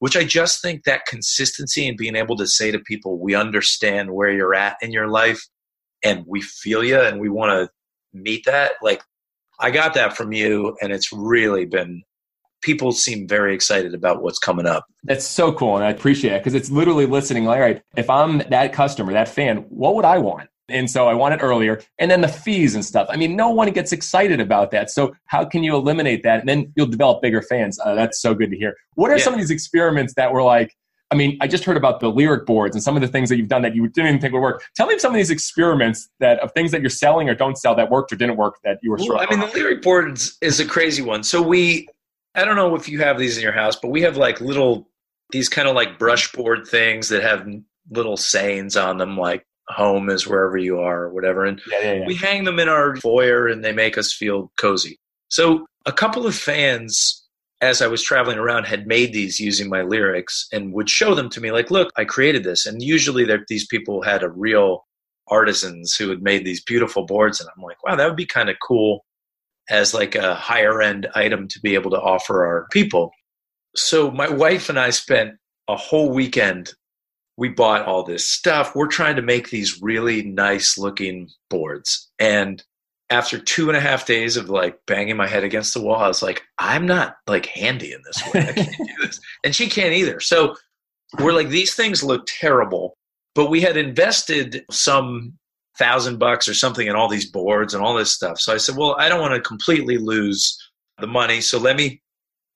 [0.00, 4.10] which I just think that consistency and being able to say to people, we understand
[4.10, 5.40] where you're at in your life
[6.02, 7.70] and we feel you and we want to
[8.18, 8.72] meet that.
[8.82, 9.02] Like,
[9.60, 12.02] I got that from you, and it's really been,
[12.62, 14.86] people seem very excited about what's coming up.
[15.04, 17.44] That's so cool, and I appreciate it because it's literally listening.
[17.44, 20.48] Like, all right, if I'm that customer, that fan, what would I want?
[20.68, 23.08] And so I want it earlier, and then the fees and stuff.
[23.10, 24.88] I mean, no one gets excited about that.
[24.88, 26.40] So how can you eliminate that?
[26.40, 27.78] And then you'll develop bigger fans.
[27.84, 28.76] Uh, that's so good to hear.
[28.94, 29.24] What are Yeah.
[29.24, 30.76] some of these experiments that were like?
[31.12, 33.36] I mean, I just heard about the lyric boards and some of the things that
[33.36, 34.64] you've done that you didn't even think would work.
[34.76, 37.74] Tell me some of these experiments that of things that you're selling or don't sell
[37.74, 38.96] that worked or didn't work that you were.
[38.96, 41.24] Well, I mean, the lyric boards is a crazy one.
[41.24, 41.88] So we,
[42.36, 44.88] I don't know if you have these in your house, but we have like little,
[45.32, 47.46] these kind of like brush board things that have
[47.90, 51.44] little sayings on them, like home is wherever you are or whatever.
[51.44, 52.06] And yeah, yeah, yeah.
[52.06, 54.98] we hang them in our foyer and they make us feel cozy.
[55.28, 57.19] So a couple of fans,
[57.60, 61.28] as I was traveling around, had made these using my lyrics and would show them
[61.30, 62.66] to me, like, look, I created this.
[62.66, 64.86] And usually these people had a real
[65.28, 67.40] artisans who had made these beautiful boards.
[67.40, 69.04] And I'm like, wow, that would be kind of cool
[69.68, 73.10] as like a higher end item to be able to offer our people.
[73.76, 75.32] So my wife and I spent
[75.68, 76.72] a whole weekend
[77.40, 78.74] we bought all this stuff.
[78.74, 82.10] We're trying to make these really nice looking boards.
[82.18, 82.62] And
[83.10, 86.08] after two and a half days of like banging my head against the wall, I
[86.08, 88.40] was like, I'm not like handy in this way.
[88.40, 89.20] I can't do this.
[89.44, 90.20] And she can't either.
[90.20, 90.54] So
[91.18, 92.96] we're like, these things look terrible.
[93.34, 95.38] But we had invested some
[95.78, 98.38] thousand bucks or something in all these boards and all this stuff.
[98.38, 100.56] So I said, well, I don't want to completely lose
[100.98, 101.40] the money.
[101.40, 102.02] So let me,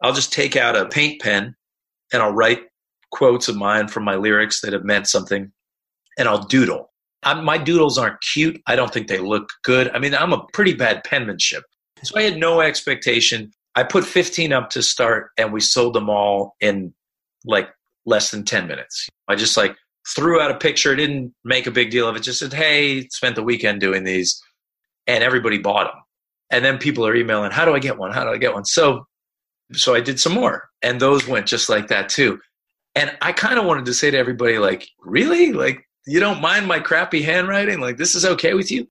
[0.02, 1.56] I'll just take out a paint pen
[2.12, 2.62] and I'll write
[3.10, 5.50] quotes of mine from my lyrics that have meant something
[6.18, 6.92] and I'll doodle.
[7.24, 8.60] I'm, my doodles aren't cute.
[8.66, 9.90] I don't think they look good.
[9.94, 11.64] I mean, I'm a pretty bad penmanship.
[12.02, 13.50] So I had no expectation.
[13.74, 16.94] I put 15 up to start and we sold them all in
[17.44, 17.70] like
[18.06, 19.08] less than 10 minutes.
[19.28, 19.76] I just like
[20.14, 23.37] threw out a picture, didn't make a big deal of it, just said, hey, spent
[23.37, 24.40] the weekend doing these.
[25.06, 26.02] And everybody bought them.
[26.50, 28.12] And then people are emailing, how do I get one?
[28.12, 28.64] How do I get one?
[28.64, 29.06] So,
[29.72, 32.38] so I did some more and those went just like that too.
[32.94, 35.52] And I kind of wanted to say to everybody, like, really?
[35.52, 37.80] Like, you don't mind my crappy handwriting?
[37.80, 38.86] Like, this is okay with you?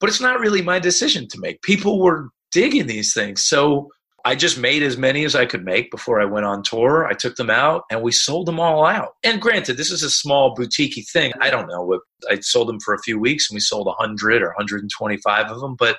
[0.00, 1.62] But it's not really my decision to make.
[1.62, 3.44] People were digging these things.
[3.44, 3.88] So
[4.24, 7.06] I just made as many as I could make before I went on tour.
[7.06, 9.14] I took them out and we sold them all out.
[9.24, 11.32] And granted, this is a small boutique thing.
[11.40, 14.48] I don't know I sold them for a few weeks and we sold 100 or
[14.48, 15.76] 125 of them.
[15.76, 15.98] But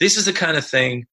[0.00, 1.06] this is the kind of thing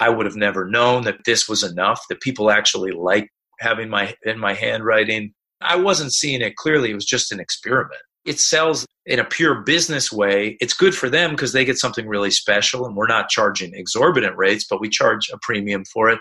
[0.00, 3.28] I would have never known that this was enough, that people actually like
[3.60, 5.32] having my in my handwriting.
[5.60, 6.90] I wasn't seeing it clearly.
[6.90, 8.02] It was just an experiment.
[8.24, 10.56] It sells in a pure business way.
[10.60, 14.36] It's good for them because they get something really special and we're not charging exorbitant
[14.36, 16.20] rates, but we charge a premium for it.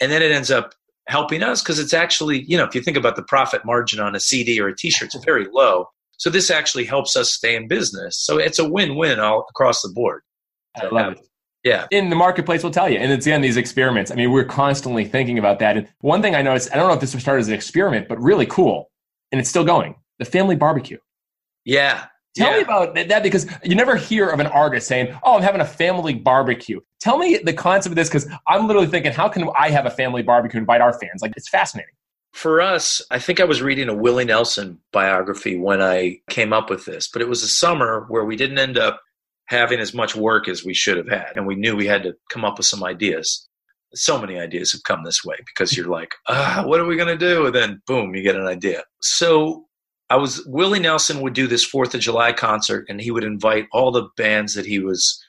[0.00, 0.74] And then it ends up
[1.08, 4.14] helping us because it's actually, you know, if you think about the profit margin on
[4.14, 5.88] a CD or a t shirt, it's very low.
[6.18, 8.18] So this actually helps us stay in business.
[8.18, 10.22] So it's a win win all across the board.
[10.76, 11.28] I love it.
[11.64, 11.86] Yeah.
[11.90, 12.98] In the marketplace will tell you.
[12.98, 14.10] And it's again these experiments.
[14.10, 15.76] I mean, we're constantly thinking about that.
[15.76, 18.08] And one thing I noticed, I don't know if this was started as an experiment,
[18.08, 18.90] but really cool,
[19.32, 19.96] and it's still going.
[20.18, 20.98] The family barbecue.
[21.66, 22.06] Yeah.
[22.36, 22.56] Tell yeah.
[22.58, 25.66] me about that because you never hear of an artist saying, "Oh, I'm having a
[25.66, 29.70] family barbecue." Tell me the concept of this because I'm literally thinking, how can I
[29.70, 31.22] have a family barbecue and invite our fans?
[31.22, 31.94] Like, it's fascinating.
[32.32, 36.68] For us, I think I was reading a Willie Nelson biography when I came up
[36.68, 39.00] with this, but it was a summer where we didn't end up
[39.46, 42.14] having as much work as we should have had, and we knew we had to
[42.30, 43.48] come up with some ideas.
[43.94, 47.08] So many ideas have come this way because you're like, ah, what are we going
[47.08, 47.46] to do?
[47.46, 48.82] And then boom, you get an idea.
[49.00, 49.66] So
[50.08, 53.66] I was Willie Nelson would do this Fourth of July concert, and he would invite
[53.72, 55.22] all the bands that he was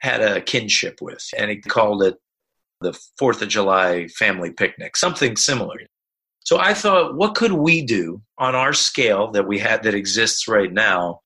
[0.00, 2.16] had a kinship with, and he called it
[2.80, 5.76] the Fourth of July family picnic, something similar.
[6.40, 10.48] So I thought, what could we do on our scale that we had that exists
[10.48, 11.20] right now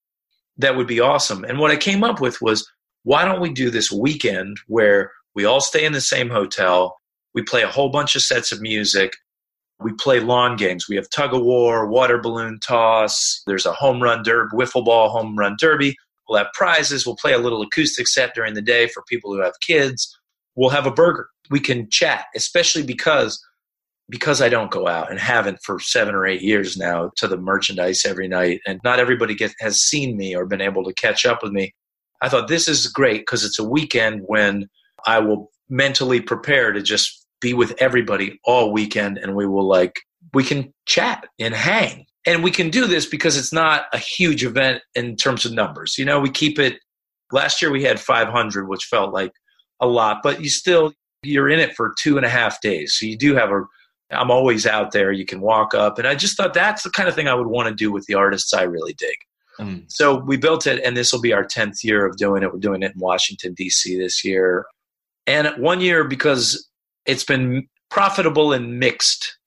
[0.56, 1.44] that would be awesome?
[1.44, 2.68] And what I came up with was,
[3.04, 6.96] why don't we do this weekend where we all stay in the same hotel,
[7.34, 9.12] we play a whole bunch of sets of music,
[9.82, 10.88] we play lawn games.
[10.88, 13.42] We have tug of war, water balloon toss.
[13.46, 15.96] There's a home run derby, wiffle ball home run derby.
[16.28, 17.06] We'll have prizes.
[17.06, 20.18] We'll play a little acoustic set during the day for people who have kids.
[20.54, 21.28] We'll have a burger.
[21.50, 23.42] We can chat, especially because
[24.08, 27.38] because I don't go out and haven't for seven or eight years now to the
[27.38, 31.24] merchandise every night, and not everybody get, has seen me or been able to catch
[31.24, 31.72] up with me.
[32.20, 34.68] I thought this is great because it's a weekend when
[35.06, 40.00] I will mentally prepare to just be with everybody all weekend and we will like
[40.32, 42.06] we can chat and hang.
[42.24, 45.98] And we can do this because it's not a huge event in terms of numbers.
[45.98, 46.78] You know we keep it
[47.32, 49.32] last year we had 500 which felt like
[49.80, 50.92] a lot but you still
[51.24, 52.94] you're in it for two and a half days.
[52.94, 53.64] So you do have a
[54.10, 55.10] i'm always out there.
[55.12, 55.98] You can walk up.
[55.98, 58.06] And i just thought that's the kind of thing i would want to do with
[58.06, 59.16] the artists i really dig.
[59.60, 59.84] Mm.
[59.86, 62.50] so we built it and this will be our 10th year of doing it.
[62.50, 64.64] We're doing it in washington d.c this year.
[65.26, 66.68] And one year because
[67.06, 69.38] it's been profitable in mixed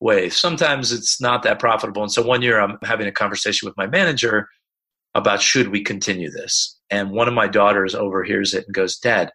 [0.00, 0.36] ways.
[0.36, 2.02] Sometimes it's not that profitable.
[2.02, 4.48] And so one year I'm having a conversation with my manager
[5.14, 6.78] about should we continue this?
[6.90, 9.30] And one of my daughters overhears it and goes, Dad,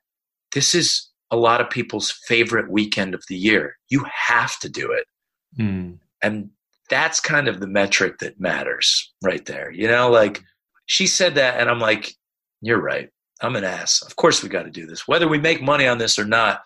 [0.54, 3.76] this is a lot of people's favorite weekend of the year.
[3.90, 5.06] You have to do it.
[5.60, 6.00] Mm.
[6.22, 6.50] And
[6.90, 9.72] that's kind of the metric that matters right there.
[9.72, 10.42] You know, like
[10.86, 12.14] she said that, and I'm like,
[12.62, 13.10] You're right.
[13.42, 14.02] I'm an ass.
[14.02, 15.08] Of course we got to do this.
[15.08, 16.62] Whether we make money on this or not,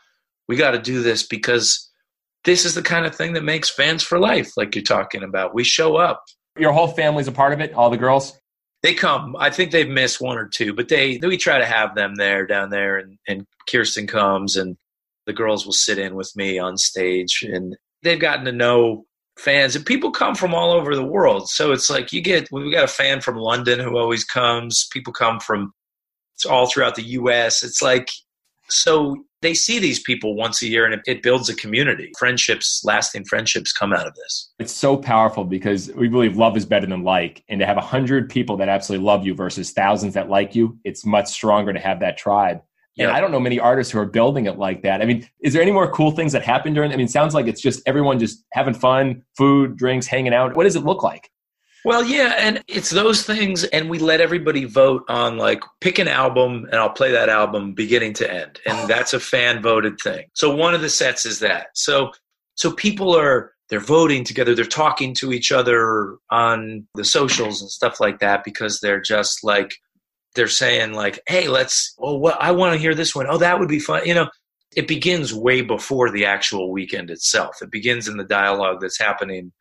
[0.48, 1.90] we got to do this because
[2.44, 5.56] this is the kind of thing that makes fans for life, like you're talking about.
[5.56, 6.24] We show up.
[6.58, 8.38] Your whole family's a part of it, all the girls?
[8.84, 9.36] They come.
[9.40, 12.46] I think they've missed one or two, but they we try to have them there
[12.46, 14.76] down there and, and Kirsten comes and
[15.26, 19.06] the girls will sit in with me on stage and they've gotten to know
[19.40, 21.50] fans and people come from all over the world.
[21.50, 24.88] So it's like you get we got a fan from London who always comes.
[24.92, 25.74] People come from
[26.50, 27.64] all throughout the US.
[27.64, 28.10] It's like
[28.70, 32.12] so they see these people once a year and it, it, builds a community.
[32.18, 34.52] Friendships, lasting friendships come out of this.
[34.58, 37.44] It's so powerful because we believe love is better than like.
[37.50, 40.80] And to have a hundred people that absolutely love you versus thousands that like you,
[40.84, 42.62] it's much stronger to have that tribe.
[43.00, 45.02] And I don't know many artists who are building it like that.
[45.02, 46.92] I mean, is there any more cool things that happen during?
[46.92, 50.56] I mean, sounds like it's just everyone just having fun, food, drinks, hanging out.
[50.56, 51.30] What does it look like?
[51.86, 56.08] Well, yeah, and it's those things, and we let everybody vote on like pick an
[56.08, 58.88] album, and I'll play that album beginning to end, and oh.
[58.88, 60.28] that's a fan voted thing.
[60.34, 61.68] So one of the sets is that.
[61.74, 62.12] So
[62.56, 67.70] so people are they're voting together, they're talking to each other on the socials and
[67.70, 69.76] stuff like that because they're just like
[70.36, 71.96] they're saying like, hey, let's.
[72.00, 73.28] Oh, well, I want to hear this one.
[73.30, 74.06] Oh, that would be fun.
[74.06, 74.30] You know,
[74.76, 77.62] it begins way before the actual weekend itself.
[77.62, 79.52] It begins in the dialogue that's happening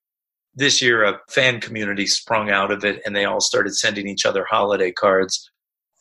[0.55, 4.27] this year a fan community sprung out of it and they all started sending each
[4.27, 5.51] other holiday cards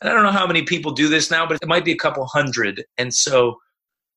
[0.02, 1.98] and i don't know how many people do this now but it might be a
[1.98, 3.56] couple hundred and so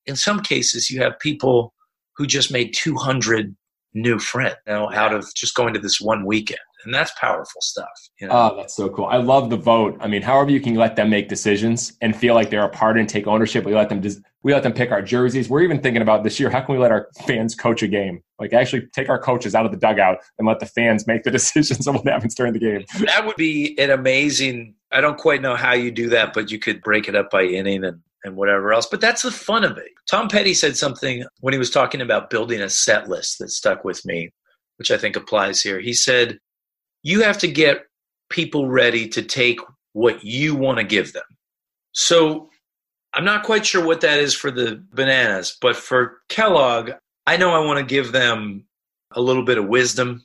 [0.06, 1.72] in some cases you have people
[2.16, 3.54] who just made 200
[3.94, 7.60] new friends you know, out of just going to this one weekend and that's powerful
[7.60, 7.88] stuff.
[8.20, 8.34] You know?
[8.34, 9.06] Oh, that's so cool.
[9.06, 9.96] I love the vote.
[10.00, 12.98] I mean, however you can let them make decisions and feel like they're a part
[12.98, 13.64] and take ownership.
[13.64, 15.48] We let them just we let them pick our jerseys.
[15.48, 16.50] We're even thinking about this year.
[16.50, 18.22] How can we let our fans coach a game?
[18.38, 21.30] Like actually take our coaches out of the dugout and let the fans make the
[21.32, 22.84] decisions of what happens during the game.
[23.06, 24.74] That would be an amazing.
[24.92, 27.44] I don't quite know how you do that, but you could break it up by
[27.44, 28.86] inning and and whatever else.
[28.86, 29.88] But that's the fun of it.
[30.10, 33.84] Tom Petty said something when he was talking about building a set list that stuck
[33.84, 34.30] with me,
[34.78, 35.78] which I think applies here.
[35.78, 36.38] He said,
[37.02, 37.82] You have to get
[38.30, 39.60] people ready to take
[39.92, 41.24] what you want to give them.
[41.92, 42.48] So
[43.14, 46.90] I'm not quite sure what that is for the bananas, but for Kellogg,
[47.26, 48.64] I know I want to give them
[49.12, 50.24] a little bit of wisdom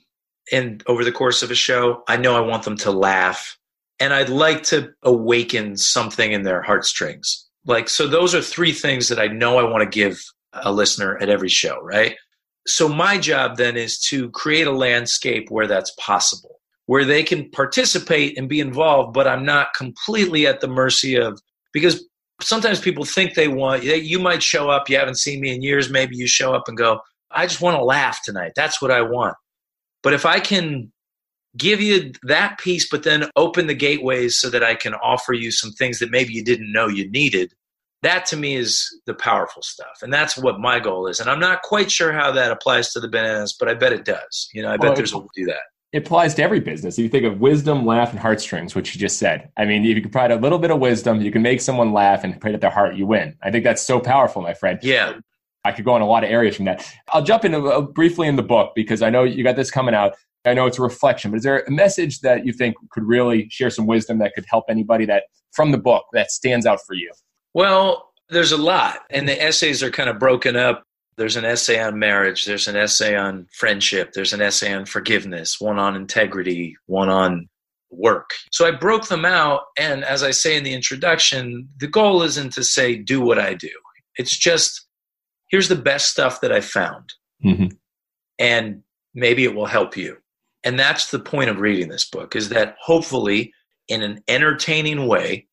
[0.50, 2.02] and over the course of a show.
[2.08, 3.56] I know I want them to laugh
[4.00, 7.46] and I'd like to awaken something in their heartstrings.
[7.64, 10.20] Like, so those are three things that I know I want to give
[10.52, 12.16] a listener at every show, right?
[12.66, 17.50] So my job then is to create a landscape where that's possible, where they can
[17.50, 21.40] participate and be involved, but I'm not completely at the mercy of,
[21.72, 22.04] because
[22.42, 25.90] sometimes people think they want, you might show up, you haven't seen me in years,
[25.90, 27.00] maybe you show up and go,
[27.30, 28.52] I just want to laugh tonight.
[28.56, 29.36] That's what I want.
[30.02, 30.92] But if I can
[31.56, 35.50] give you that piece, but then open the gateways so that I can offer you
[35.50, 37.52] some things that maybe you didn't know you needed.
[38.02, 39.98] That to me is the powerful stuff.
[40.02, 41.20] And that's what my goal is.
[41.20, 44.04] And I'm not quite sure how that applies to the bananas, but I bet it
[44.04, 44.48] does.
[44.54, 45.60] You know, I well, bet there's a way to do that.
[45.92, 46.98] It applies to every business.
[46.98, 49.50] If you think of wisdom, laugh, and heartstrings, which you just said.
[49.56, 51.92] I mean, if you can provide a little bit of wisdom, you can make someone
[51.92, 53.36] laugh and pray at their heart, you win.
[53.42, 54.78] I think that's so powerful, my friend.
[54.82, 55.14] Yeah.
[55.64, 56.88] I could go in a lot of areas from that.
[57.12, 59.94] I'll jump into uh, briefly in the book because I know you got this coming
[59.94, 60.14] out.
[60.44, 63.48] I know it's a reflection, but is there a message that you think could really
[63.50, 66.94] share some wisdom that could help anybody that from the book that stands out for
[66.94, 67.12] you?
[67.52, 70.84] Well, there's a lot, and the essays are kind of broken up.
[71.20, 75.60] There's an essay on marriage, there's an essay on friendship, there's an essay on forgiveness,
[75.60, 77.46] one on integrity, one on
[77.90, 78.30] work.
[78.50, 82.54] So I broke them out, and as I say in the introduction, the goal isn't
[82.54, 83.68] to say, do what I do.
[84.16, 84.86] It's just,
[85.50, 87.12] here's the best stuff that I found.
[87.44, 87.66] Mm-hmm.
[88.38, 88.82] And
[89.14, 90.16] maybe it will help you.
[90.64, 93.52] And that's the point of reading this book is that hopefully
[93.88, 95.48] in an entertaining way,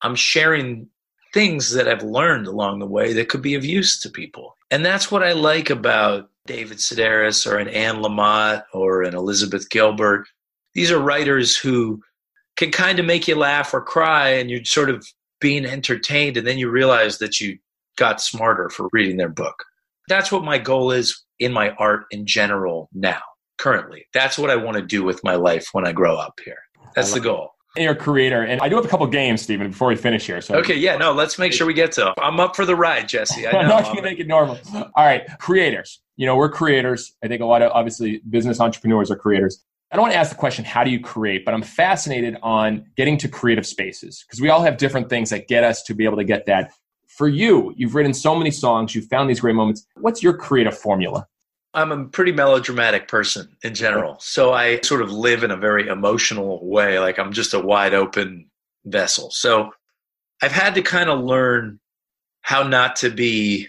[0.00, 0.88] I'm sharing
[1.32, 4.56] things that I've learned along the way that could be of use to people.
[4.70, 9.70] And that's what I like about David Sedaris or an Anne Lamott or an Elizabeth
[9.70, 10.26] Gilbert.
[10.74, 12.02] These are writers who
[12.56, 15.06] can kind of make you laugh or cry and you're sort of
[15.40, 17.58] being entertained and then you realize that you
[17.96, 19.64] got smarter for reading their book.
[20.08, 23.20] That's what my goal is in my art in general now
[23.58, 24.06] currently.
[24.12, 26.58] That's what I want to do with my life when I grow up here.
[26.94, 27.51] That's the goal.
[27.74, 30.42] And you're creator, and I do have a couple games, Stephen, before we finish here.
[30.42, 32.12] So okay, yeah, no, let's make sure we get to.
[32.20, 33.46] I'm up for the ride, Jesse.
[33.46, 34.58] I am not going to make it normal.
[34.74, 36.00] All right, creators.
[36.16, 37.14] You know, we're creators.
[37.24, 39.64] I think a lot of obviously business entrepreneurs are creators.
[39.90, 41.46] I don't want to ask the question, how do you create?
[41.46, 45.48] But I'm fascinated on getting to creative spaces because we all have different things that
[45.48, 46.72] get us to be able to get that.
[47.08, 49.86] For you, you've written so many songs, you've found these great moments.
[49.96, 51.26] What's your creative formula?
[51.74, 54.16] I'm a pretty melodramatic person in general.
[54.20, 56.98] So I sort of live in a very emotional way.
[56.98, 58.50] Like I'm just a wide open
[58.84, 59.30] vessel.
[59.30, 59.70] So
[60.42, 61.80] I've had to kind of learn
[62.42, 63.68] how not to be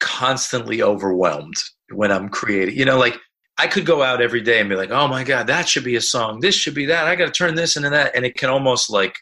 [0.00, 1.56] constantly overwhelmed
[1.90, 2.76] when I'm creating.
[2.76, 3.18] You know, like
[3.58, 5.96] I could go out every day and be like, oh my God, that should be
[5.96, 6.40] a song.
[6.40, 7.06] This should be that.
[7.06, 8.14] I got to turn this into that.
[8.14, 9.16] And it can almost like,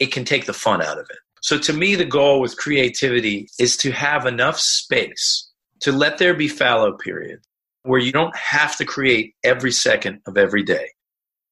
[0.00, 1.18] it can take the fun out of it.
[1.40, 5.47] So to me, the goal with creativity is to have enough space
[5.80, 7.40] to let there be fallow period
[7.82, 10.90] where you don't have to create every second of every day.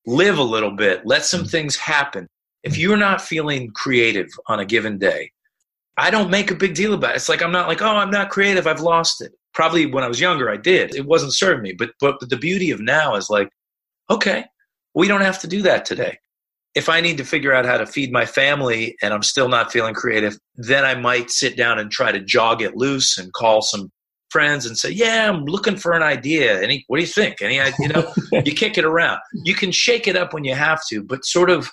[0.06, 1.50] Live a little bit, let some mm.
[1.50, 2.26] things happen.
[2.62, 5.30] If you're not feeling creative on a given day,
[5.96, 7.16] I don't make a big deal about it.
[7.16, 9.32] It's like I'm not like, oh, I'm not creative, I've lost it.
[9.54, 10.94] Probably when I was younger, I did.
[10.94, 11.72] It wasn't serving me.
[11.72, 13.48] But but the beauty of now is like,
[14.10, 14.44] okay,
[14.94, 16.18] we don't have to do that today.
[16.74, 19.72] If I need to figure out how to feed my family and I'm still not
[19.72, 23.62] feeling creative, then I might sit down and try to jog it loose and call
[23.62, 23.90] some
[24.30, 26.60] friends and say, "Yeah, I'm looking for an idea.
[26.62, 27.40] Any, what do you think?
[27.40, 28.12] Any, you know,
[28.44, 29.20] you kick it around.
[29.44, 31.70] You can shake it up when you have to, but sort of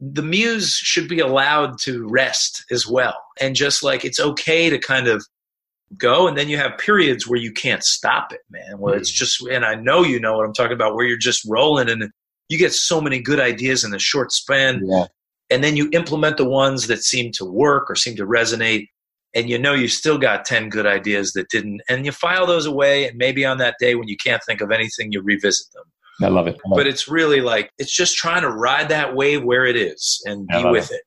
[0.00, 3.14] the muse should be allowed to rest as well.
[3.40, 5.24] And just like it's okay to kind of
[5.96, 8.78] go, and then you have periods where you can't stop it, man.
[8.78, 9.16] Where it's hmm.
[9.16, 12.10] just, and I know you know what I'm talking about, where you're just rolling and
[12.48, 14.82] you get so many good ideas in a short span.
[14.84, 15.06] Yeah.
[15.50, 18.88] And then you implement the ones that seem to work or seem to resonate
[19.34, 22.66] and you know you still got 10 good ideas that didn't and you file those
[22.66, 25.84] away and maybe on that day when you can't think of anything you revisit them
[26.22, 29.14] i love it I love but it's really like it's just trying to ride that
[29.14, 30.96] wave where it is and be with it.
[30.96, 31.02] it.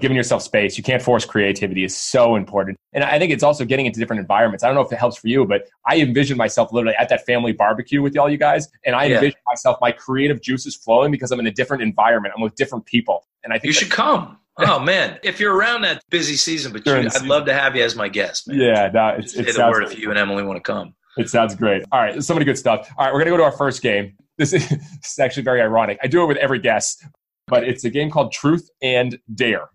[0.00, 0.78] giving yourself space.
[0.78, 2.78] You can't force creativity is so important.
[2.94, 4.64] And I think it's also getting into different environments.
[4.64, 7.26] I don't know if it helps for you, but I envision myself literally at that
[7.26, 8.66] family barbecue with all you guys.
[8.84, 12.34] And I envision myself, my creative juices flowing because I'm in a different environment.
[12.34, 13.26] I'm with different people.
[13.44, 14.39] And I think you should come.
[14.58, 17.28] Oh man, if you're around that busy season, but you, I'd season.
[17.28, 18.48] love to have you as my guest.
[18.48, 18.58] Man.
[18.58, 20.94] Yeah, no, it's, Say the word if you and Emily want to come.
[21.16, 21.82] It sounds great.
[21.92, 22.88] All right, so many good stuff.
[22.96, 24.14] All right, we're gonna go to our first game.
[24.38, 25.98] This is, this is actually very ironic.
[26.02, 27.04] I do it with every guest,
[27.46, 29.68] but it's a game called Truth and Dare.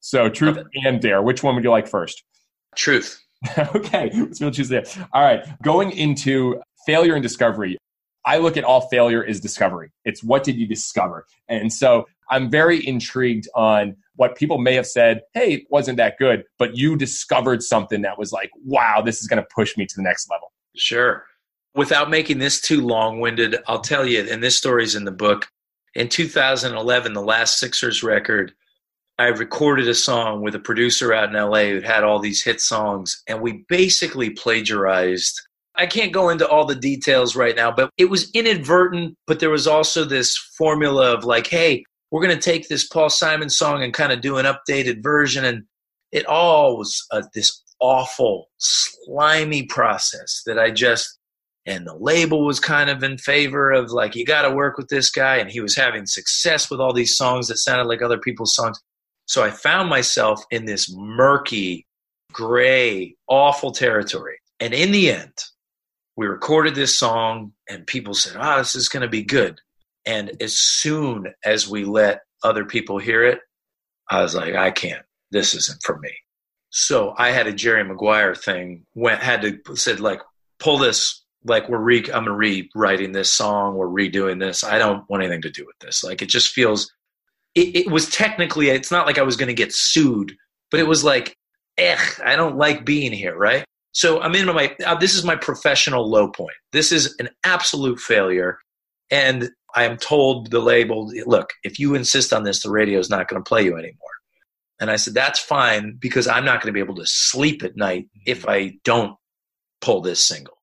[0.00, 1.22] So truth and dare.
[1.22, 2.22] Which one would you like first?
[2.76, 3.20] Truth.
[3.58, 4.96] okay, let's choose that.
[5.12, 7.76] All right, going into failure and discovery.
[8.24, 9.90] I look at all failure as discovery.
[10.04, 11.26] It's what did you discover?
[11.48, 16.18] And so I'm very intrigued on what people may have said, hey, it wasn't that
[16.18, 19.86] good, but you discovered something that was like, wow, this is going to push me
[19.86, 20.52] to the next level.
[20.76, 21.24] Sure.
[21.74, 25.46] Without making this too long winded, I'll tell you, and this story's in the book.
[25.94, 28.52] In 2011, the last Sixers record
[29.20, 32.60] I recorded a song with a producer out in LA who had all these hit
[32.60, 35.40] songs, and we basically plagiarized.
[35.78, 39.14] I can't go into all the details right now, but it was inadvertent.
[39.26, 43.08] But there was also this formula of like, hey, we're going to take this Paul
[43.08, 45.44] Simon song and kind of do an updated version.
[45.44, 45.62] And
[46.10, 51.18] it all was uh, this awful, slimy process that I just,
[51.64, 54.88] and the label was kind of in favor of like, you got to work with
[54.88, 55.36] this guy.
[55.36, 58.80] And he was having success with all these songs that sounded like other people's songs.
[59.26, 61.86] So I found myself in this murky,
[62.32, 64.38] gray, awful territory.
[64.58, 65.34] And in the end,
[66.18, 69.60] we recorded this song, and people said, Oh, this is going to be good.
[70.04, 73.38] And as soon as we let other people hear it,
[74.10, 75.04] I was like, I can't.
[75.30, 76.10] This isn't for me.
[76.70, 78.84] So I had a Jerry Maguire thing.
[78.96, 80.20] Went had to said like
[80.58, 83.76] pull this like we're re I'm rewriting this song.
[83.76, 84.64] We're redoing this.
[84.64, 86.02] I don't want anything to do with this.
[86.02, 86.92] Like it just feels
[87.54, 90.34] it, it was technically it's not like I was going to get sued,
[90.72, 91.36] but it was like,
[91.76, 93.64] eh, I don't like being here, right?
[93.92, 96.56] So I'm in my uh, this is my professional low point.
[96.72, 98.58] This is an absolute failure,
[99.10, 103.10] and I am told the label, look, if you insist on this, the radio is
[103.10, 104.08] not going to play you anymore.
[104.80, 107.76] And I said, that's fine because I'm not going to be able to sleep at
[107.76, 109.16] night if I don't
[109.80, 110.58] pull this single.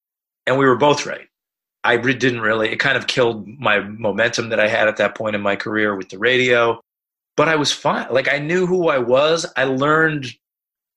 [0.45, 1.27] And we were both right.
[1.83, 5.35] I didn't really, it kind of killed my momentum that I had at that point
[5.35, 6.79] in my career with the radio.
[7.37, 8.07] But I was fine.
[8.09, 9.45] Like I knew who I was.
[9.57, 10.27] I learned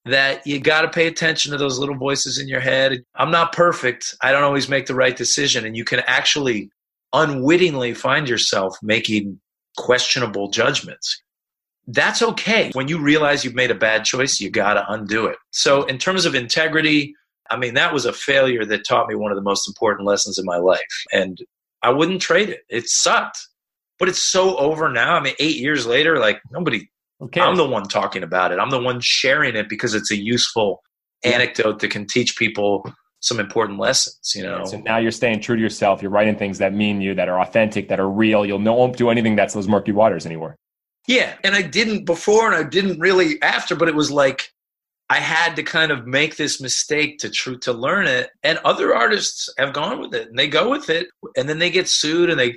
[0.08, 3.02] that you got to pay attention to those little voices in your head.
[3.14, 4.14] I'm not perfect.
[4.22, 5.64] I don't always make the right decision.
[5.64, 6.70] And you can actually
[7.12, 9.40] unwittingly find yourself making
[9.76, 11.22] questionable judgments.
[11.86, 12.70] That's okay.
[12.74, 15.38] When you realize you've made a bad choice, you got to undo it.
[15.50, 17.14] So, in terms of integrity,
[17.50, 20.38] I mean, that was a failure that taught me one of the most important lessons
[20.38, 20.80] in my life.
[21.12, 21.38] And
[21.82, 22.60] I wouldn't trade it.
[22.68, 23.38] It sucked,
[23.98, 25.14] but it's so over now.
[25.14, 26.88] I mean, eight years later, like nobody,
[27.22, 27.40] okay.
[27.40, 28.58] I'm the one talking about it.
[28.58, 30.82] I'm the one sharing it because it's a useful
[31.24, 32.84] anecdote that can teach people
[33.20, 34.64] some important lessons, you know.
[34.64, 36.02] So now you're staying true to yourself.
[36.02, 38.46] You're writing things that mean you, that are authentic, that are real.
[38.46, 40.56] You'll no won't do anything that's those murky waters anymore.
[41.06, 44.50] Yeah, and I didn't before, and I didn't really after, but it was like
[45.10, 48.30] I had to kind of make this mistake to true to learn it.
[48.42, 51.70] And other artists have gone with it and they go with it and then they
[51.70, 52.56] get sued and they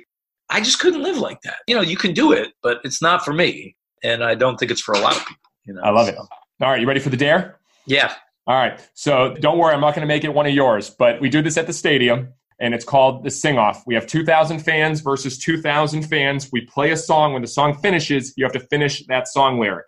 [0.50, 1.56] I just couldn't live like that.
[1.66, 3.74] You know, you can do it, but it's not for me.
[4.02, 5.42] And I don't think it's for a lot of people.
[5.64, 6.12] You know, I love so.
[6.12, 6.18] it.
[6.18, 7.58] All right, you ready for the dare?
[7.86, 8.14] Yeah.
[8.46, 8.80] All right.
[8.94, 11.42] So don't worry, I'm not going to make it one of yours, but we do
[11.42, 13.82] this at the stadium and it's called the sing off.
[13.86, 16.50] We have 2,000 fans versus 2,000 fans.
[16.52, 17.32] We play a song.
[17.32, 19.86] When the song finishes, you have to finish that song lyric.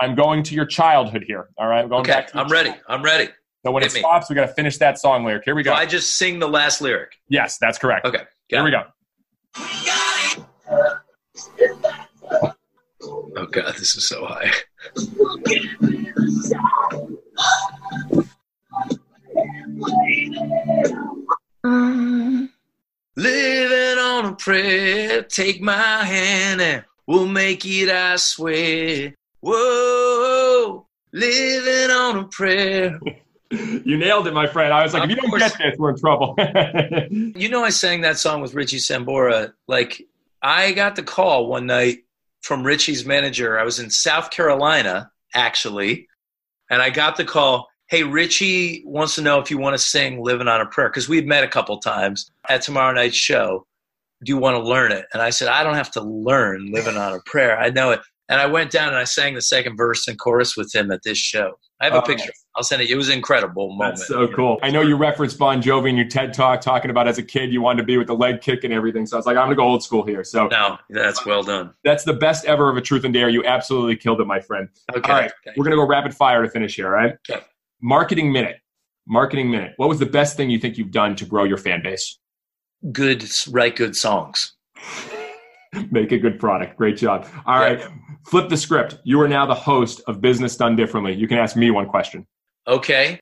[0.00, 1.48] I'm going to your childhood here.
[1.58, 2.30] All right, I'm going okay, back.
[2.34, 2.74] I'm ready.
[2.88, 3.28] I'm ready.
[3.64, 5.44] So when Hit it stops, we got to finish that song lyric.
[5.44, 5.72] Here we go.
[5.72, 7.12] So I just sing the last lyric.
[7.28, 8.06] Yes, that's correct.
[8.06, 8.22] Okay.
[8.48, 8.64] Here it.
[8.64, 8.84] we go.
[13.36, 14.50] Oh god, this is so high.
[23.16, 29.14] Living on a prayer, take my hand and we'll make it, I swear.
[29.40, 32.98] Whoa, living on a prayer.
[33.50, 34.72] you nailed it, my friend.
[34.72, 35.56] I was like, of if you don't course.
[35.56, 36.34] get this, we're in trouble.
[37.10, 39.52] you know, I sang that song with Richie Sambora.
[39.68, 40.02] Like,
[40.42, 42.04] I got the call one night
[42.42, 43.58] from Richie's manager.
[43.58, 46.08] I was in South Carolina, actually,
[46.70, 47.68] and I got the call.
[47.88, 51.08] Hey, Richie wants to know if you want to sing Living on a Prayer because
[51.08, 53.66] we had met a couple times at tomorrow night's show.
[54.22, 55.06] Do you want to learn it?
[55.12, 57.58] And I said, I don't have to learn Living on a Prayer.
[57.58, 58.00] I know it.
[58.28, 61.02] And I went down and I sang the second verse and chorus with him at
[61.02, 61.58] this show.
[61.80, 62.30] I have a oh, picture.
[62.56, 62.90] I'll send it.
[62.90, 63.96] It was an incredible moment.
[63.96, 64.58] That's so cool.
[64.62, 67.52] I know you referenced Bon Jovi in your TED talk, talking about as a kid
[67.52, 69.06] you wanted to be with the leg kick and everything.
[69.06, 70.22] So I was like, I'm gonna go old school here.
[70.22, 71.72] So no, that's well done.
[71.82, 73.30] That's the best ever of a truth and dare.
[73.30, 74.68] You absolutely killed it, my friend.
[74.94, 75.10] Okay.
[75.10, 76.88] All right, we're gonna go rapid fire to finish here.
[76.88, 77.16] All right.
[77.30, 77.42] Okay.
[77.80, 78.56] Marketing minute.
[79.06, 79.72] Marketing minute.
[79.76, 82.18] What was the best thing you think you've done to grow your fan base?
[82.92, 84.52] Good, write good songs.
[85.90, 86.76] Make a good product.
[86.76, 87.26] Great job.
[87.46, 87.80] All right.
[88.26, 88.98] Flip the script.
[89.04, 91.14] You are now the host of Business Done Differently.
[91.14, 92.26] You can ask me one question.
[92.66, 93.18] Okay.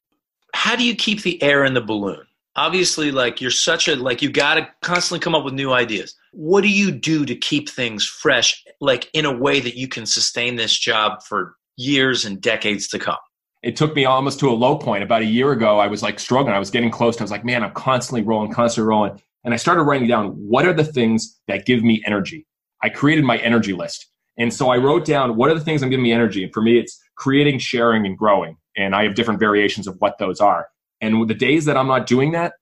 [0.54, 2.24] How do you keep the air in the balloon?
[2.56, 6.14] Obviously, like you're such a like you got to constantly come up with new ideas.
[6.32, 10.06] What do you do to keep things fresh, like in a way that you can
[10.06, 13.18] sustain this job for years and decades to come?
[13.62, 15.04] It took me almost to a low point.
[15.04, 16.54] About a year ago, I was like struggling.
[16.54, 17.20] I was getting close.
[17.20, 19.20] I was like, man, I'm constantly rolling, constantly rolling.
[19.44, 22.46] And I started writing down what are the things that give me energy.
[22.82, 24.06] I created my energy list.
[24.38, 26.44] And so I wrote down what are the things that give me energy.
[26.44, 28.56] And for me, it's creating, sharing, and growing.
[28.76, 30.68] And I have different variations of what those are.
[31.00, 32.54] And the days that I'm not doing that,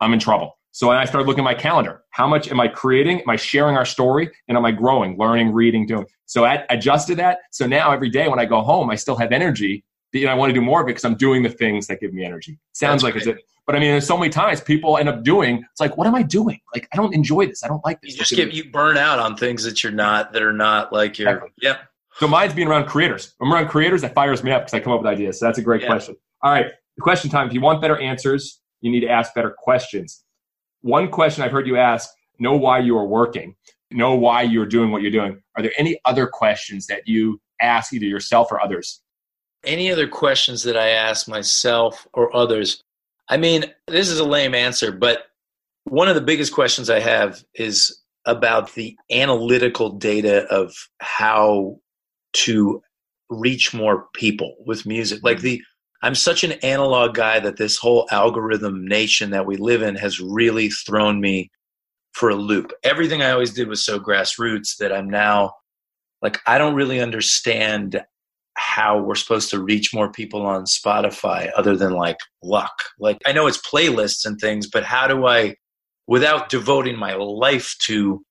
[0.00, 0.58] I'm in trouble.
[0.72, 2.02] So I started looking at my calendar.
[2.10, 3.22] How much am I creating?
[3.22, 4.30] Am I sharing our story?
[4.46, 6.04] And am I growing, learning, reading, doing?
[6.26, 7.38] So I adjusted that.
[7.50, 9.84] So now every day when I go home, I still have energy.
[10.22, 12.12] And I want to do more of it because I'm doing the things that give
[12.12, 12.58] me energy.
[12.72, 13.26] Sounds That's like great.
[13.26, 13.44] it's it.
[13.66, 15.64] but I mean, there's so many times people end up doing.
[15.70, 16.60] It's like, what am I doing?
[16.74, 17.62] Like, I don't enjoy this.
[17.62, 18.12] I don't like this.
[18.12, 21.18] You just get you burn out on things that you're not that are not like
[21.18, 21.28] your.
[21.28, 21.50] Exactly.
[21.62, 21.80] Yep.
[22.18, 23.34] So mine's being around creators.
[23.40, 25.38] I'm around creators that fires me up because I come up with ideas.
[25.38, 25.88] So that's a great yeah.
[25.88, 26.16] question.
[26.42, 27.46] All right, the question time.
[27.48, 30.24] If you want better answers, you need to ask better questions.
[30.80, 32.08] One question I've heard you ask:
[32.38, 33.54] Know why you are working.
[33.90, 35.42] Know why you're doing what you're doing.
[35.56, 39.02] Are there any other questions that you ask either yourself or others?
[39.66, 42.82] Any other questions that I ask myself or others?
[43.28, 45.24] I mean, this is a lame answer, but
[45.84, 51.78] one of the biggest questions I have is about the analytical data of how
[52.32, 52.82] to
[53.30, 55.20] reach more people with music.
[55.22, 55.62] Like the
[56.02, 60.20] I'm such an analog guy that this whole algorithm nation that we live in has
[60.20, 61.50] really thrown me
[62.12, 62.72] for a loop.
[62.84, 65.52] Everything I always did was so grassroots that I'm now
[66.22, 68.02] like I don't really understand
[68.56, 72.72] how we're supposed to reach more people on Spotify other than like luck.
[72.98, 75.54] Like I know it's playlists and things, but how do I
[76.06, 78.24] without devoting my life to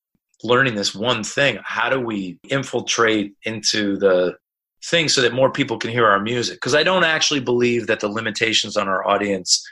[0.44, 4.36] learning this one thing, how do we infiltrate into the
[4.86, 6.58] thing so that more people can hear our music?
[6.58, 9.64] Because I don't actually believe that the limitations on our audience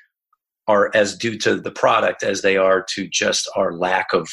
[0.68, 4.28] are as due to the product as they are to just our lack of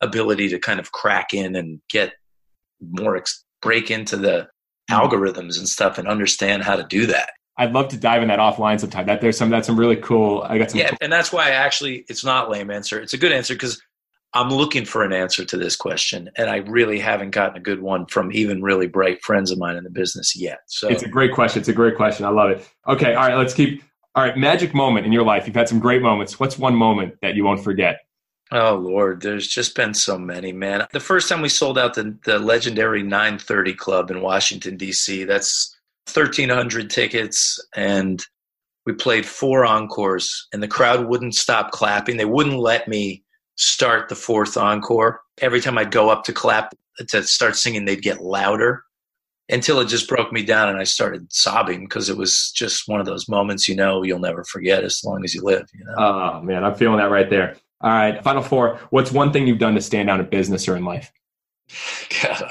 [0.00, 2.14] ability to kind of crack in and get
[2.80, 4.48] more ex- break into the.
[4.88, 4.94] Hmm.
[4.94, 7.30] algorithms and stuff and understand how to do that.
[7.58, 9.06] I'd love to dive in that offline sometime.
[9.06, 10.42] That there's some that's some really cool.
[10.46, 10.80] I got some.
[10.80, 13.00] Yeah, cool- and that's why I actually it's not lame answer.
[13.00, 13.80] It's a good answer because
[14.34, 17.80] I'm looking for an answer to this question, and I really haven't gotten a good
[17.80, 20.58] one from even really bright friends of mine in the business yet.
[20.66, 21.60] So it's a great question.
[21.60, 22.26] It's a great question.
[22.26, 22.68] I love it.
[22.86, 23.82] Okay, all right, let's keep.
[24.14, 25.46] All right, magic moment in your life.
[25.46, 26.38] You've had some great moments.
[26.40, 28.00] What's one moment that you won't forget?
[28.52, 30.86] Oh Lord, there's just been so many, man.
[30.92, 35.24] The first time we sold out the, the legendary 930 Club in Washington D.C.
[35.24, 35.76] That's
[36.12, 38.24] 1,300 tickets, and
[38.84, 42.16] we played four encores, and the crowd wouldn't stop clapping.
[42.16, 43.24] They wouldn't let me
[43.56, 45.20] start the fourth encore.
[45.40, 46.72] Every time I'd go up to clap
[47.08, 48.84] to start singing, they'd get louder
[49.48, 53.00] until it just broke me down, and I started sobbing because it was just one
[53.00, 55.66] of those moments you know you'll never forget as long as you live.
[55.74, 55.94] You know?
[55.98, 57.56] Oh man, I'm feeling that right there.
[57.80, 58.80] All right, final four.
[58.90, 61.12] What's one thing you've done to stand out in business or in life?
[62.22, 62.50] God.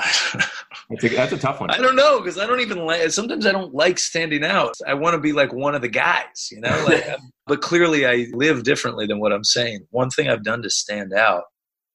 [0.90, 1.72] That's a, that's a tough one.
[1.72, 3.10] I don't know because I don't even like.
[3.10, 4.76] Sometimes I don't like standing out.
[4.86, 6.86] I want to be like one of the guys, you know.
[6.88, 7.04] Like,
[7.48, 9.88] but clearly, I live differently than what I'm saying.
[9.90, 11.46] One thing I've done to stand out,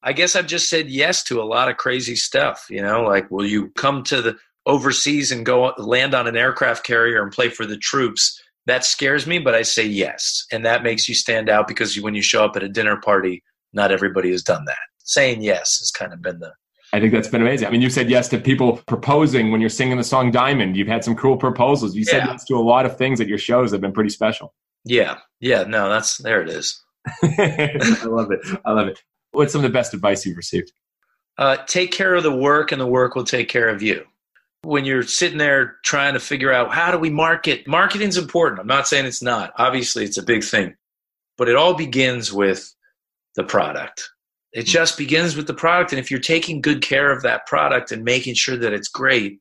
[0.03, 2.67] I guess I've just said yes to a lot of crazy stuff.
[2.69, 6.85] You know, like will you come to the overseas and go land on an aircraft
[6.85, 8.43] carrier and play for the troops?
[8.67, 10.47] That scares me, but I say yes.
[10.53, 13.43] And that makes you stand out because when you show up at a dinner party,
[13.73, 14.79] not everybody has done that.
[14.99, 16.53] Saying yes has kind of been the.
[16.93, 17.69] I think that's been amazing.
[17.69, 20.77] I mean, you said yes to people proposing when you're singing the song Diamond.
[20.77, 21.95] You've had some cool proposals.
[21.95, 22.33] You said yeah.
[22.33, 24.55] yes to a lot of things at your shows that have been pretty special.
[24.85, 25.19] Yeah.
[25.39, 25.65] Yeah.
[25.65, 26.83] No, that's there it is.
[27.23, 28.41] I love it.
[28.65, 29.01] I love it.
[29.33, 30.73] What's some of the best advice you've received?
[31.39, 34.05] Uh, take care of the work, and the work will take care of you
[34.63, 38.61] when you're sitting there trying to figure out how do we market marketing's important.
[38.61, 39.53] I'm not saying it's not.
[39.57, 40.75] Obviously it's a big thing.
[41.39, 42.75] But it all begins with
[43.37, 44.09] the product.
[44.53, 44.71] It hmm.
[44.71, 45.93] just begins with the product.
[45.93, 49.41] And if you're taking good care of that product and making sure that it's great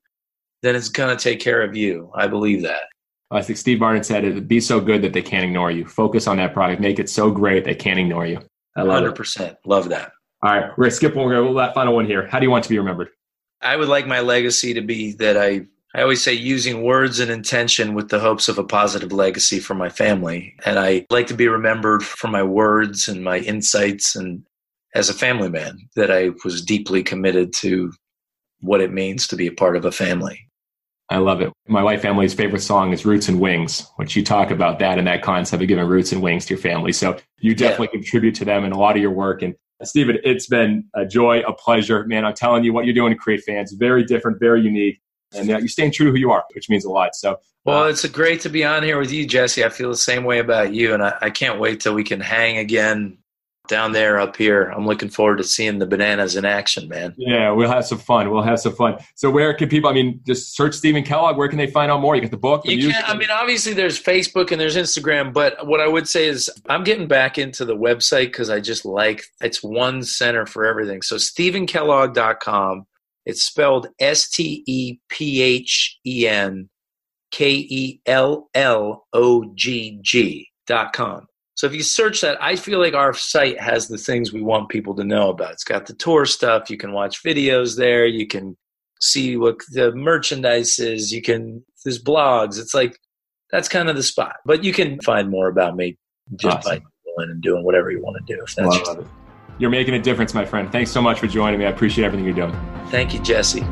[0.61, 2.11] then it's going to take care of you.
[2.15, 2.83] I believe that.
[3.31, 5.85] I think steve martin said it be so good that they can't ignore you.
[5.85, 6.81] Focus on that product.
[6.81, 8.39] Make it so great they can't ignore you.
[8.75, 9.57] I love 100% it.
[9.65, 10.11] love that.
[10.41, 11.25] All right we're going to skip one.
[11.25, 12.27] We're going to that final one here.
[12.27, 13.09] How do you want to be remembered
[13.61, 17.31] I would like my legacy to be that I I always say using words and
[17.31, 20.55] intention with the hopes of a positive legacy for my family.
[20.63, 24.43] And I like to be remembered for my words and my insights and
[24.93, 27.91] as a family man that I was deeply committed to
[28.59, 30.47] what it means to be a part of a family.
[31.09, 31.51] I love it.
[31.67, 35.07] My wife family's favorite song is Roots and Wings, which you talk about that and
[35.07, 36.91] that concept of giving roots and wings to your family.
[36.91, 38.01] So you definitely yeah.
[38.01, 39.41] contribute to them in a lot of your work.
[39.41, 42.05] And Stephen, it's been a joy, a pleasure.
[42.05, 44.99] Man, I'm telling you what you're doing to create fans, very different, very unique.
[45.33, 47.15] And uh, you're staying true to who you are, which means a lot.
[47.15, 49.63] So, well, uh, it's great to be on here with you, Jesse.
[49.63, 52.19] I feel the same way about you, and I, I can't wait till we can
[52.19, 53.19] hang again
[53.69, 54.63] down there, up here.
[54.75, 57.13] I'm looking forward to seeing the bananas in action, man.
[57.17, 58.29] Yeah, we'll have some fun.
[58.29, 58.97] We'll have some fun.
[59.15, 59.89] So, where can people?
[59.89, 61.37] I mean, just search Stephen Kellogg.
[61.37, 62.15] Where can they find out more?
[62.15, 62.63] You got the book.
[62.63, 63.03] The you can.
[63.05, 66.83] I mean, obviously, there's Facebook and there's Instagram, but what I would say is I'm
[66.83, 71.01] getting back into the website because I just like it's one center for everything.
[71.01, 72.85] So, StephenKellogg.com.
[73.25, 76.69] It's spelled S T E P H E N
[77.31, 81.27] K E L L O G G dot com.
[81.59, 84.69] So if you search that, I feel like our site has the things we want
[84.69, 85.51] people to know about.
[85.51, 86.69] It's got the tour stuff.
[86.69, 88.05] You can watch videos there.
[88.05, 88.55] You can
[89.01, 91.11] see what the merchandise is.
[91.11, 92.61] You can, there's blogs.
[92.61, 92.97] It's like,
[93.51, 94.37] that's kind of the spot.
[94.45, 95.97] But you can find more about me
[96.37, 96.79] just awesome.
[96.79, 96.85] by
[97.17, 98.41] going and doing whatever you want to do.
[98.41, 99.07] If that's Love it.
[99.57, 100.71] You're making a difference, my friend.
[100.71, 101.65] Thanks so much for joining me.
[101.65, 102.57] I appreciate everything you're doing.
[102.89, 103.65] Thank you, Jesse.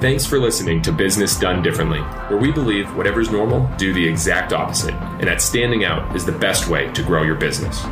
[0.00, 4.54] Thanks for listening to Business Done Differently, where we believe whatever's normal, do the exact
[4.54, 7.82] opposite, and that standing out is the best way to grow your business.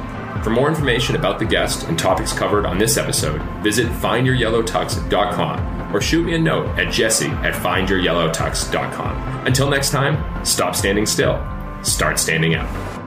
[0.43, 6.01] For more information about the guest and topics covered on this episode, visit findyouryellowtux.com or
[6.01, 9.47] shoot me a note at jesse at findyouryellowtux.com.
[9.47, 11.47] Until next time, stop standing still,
[11.83, 12.98] start standing out.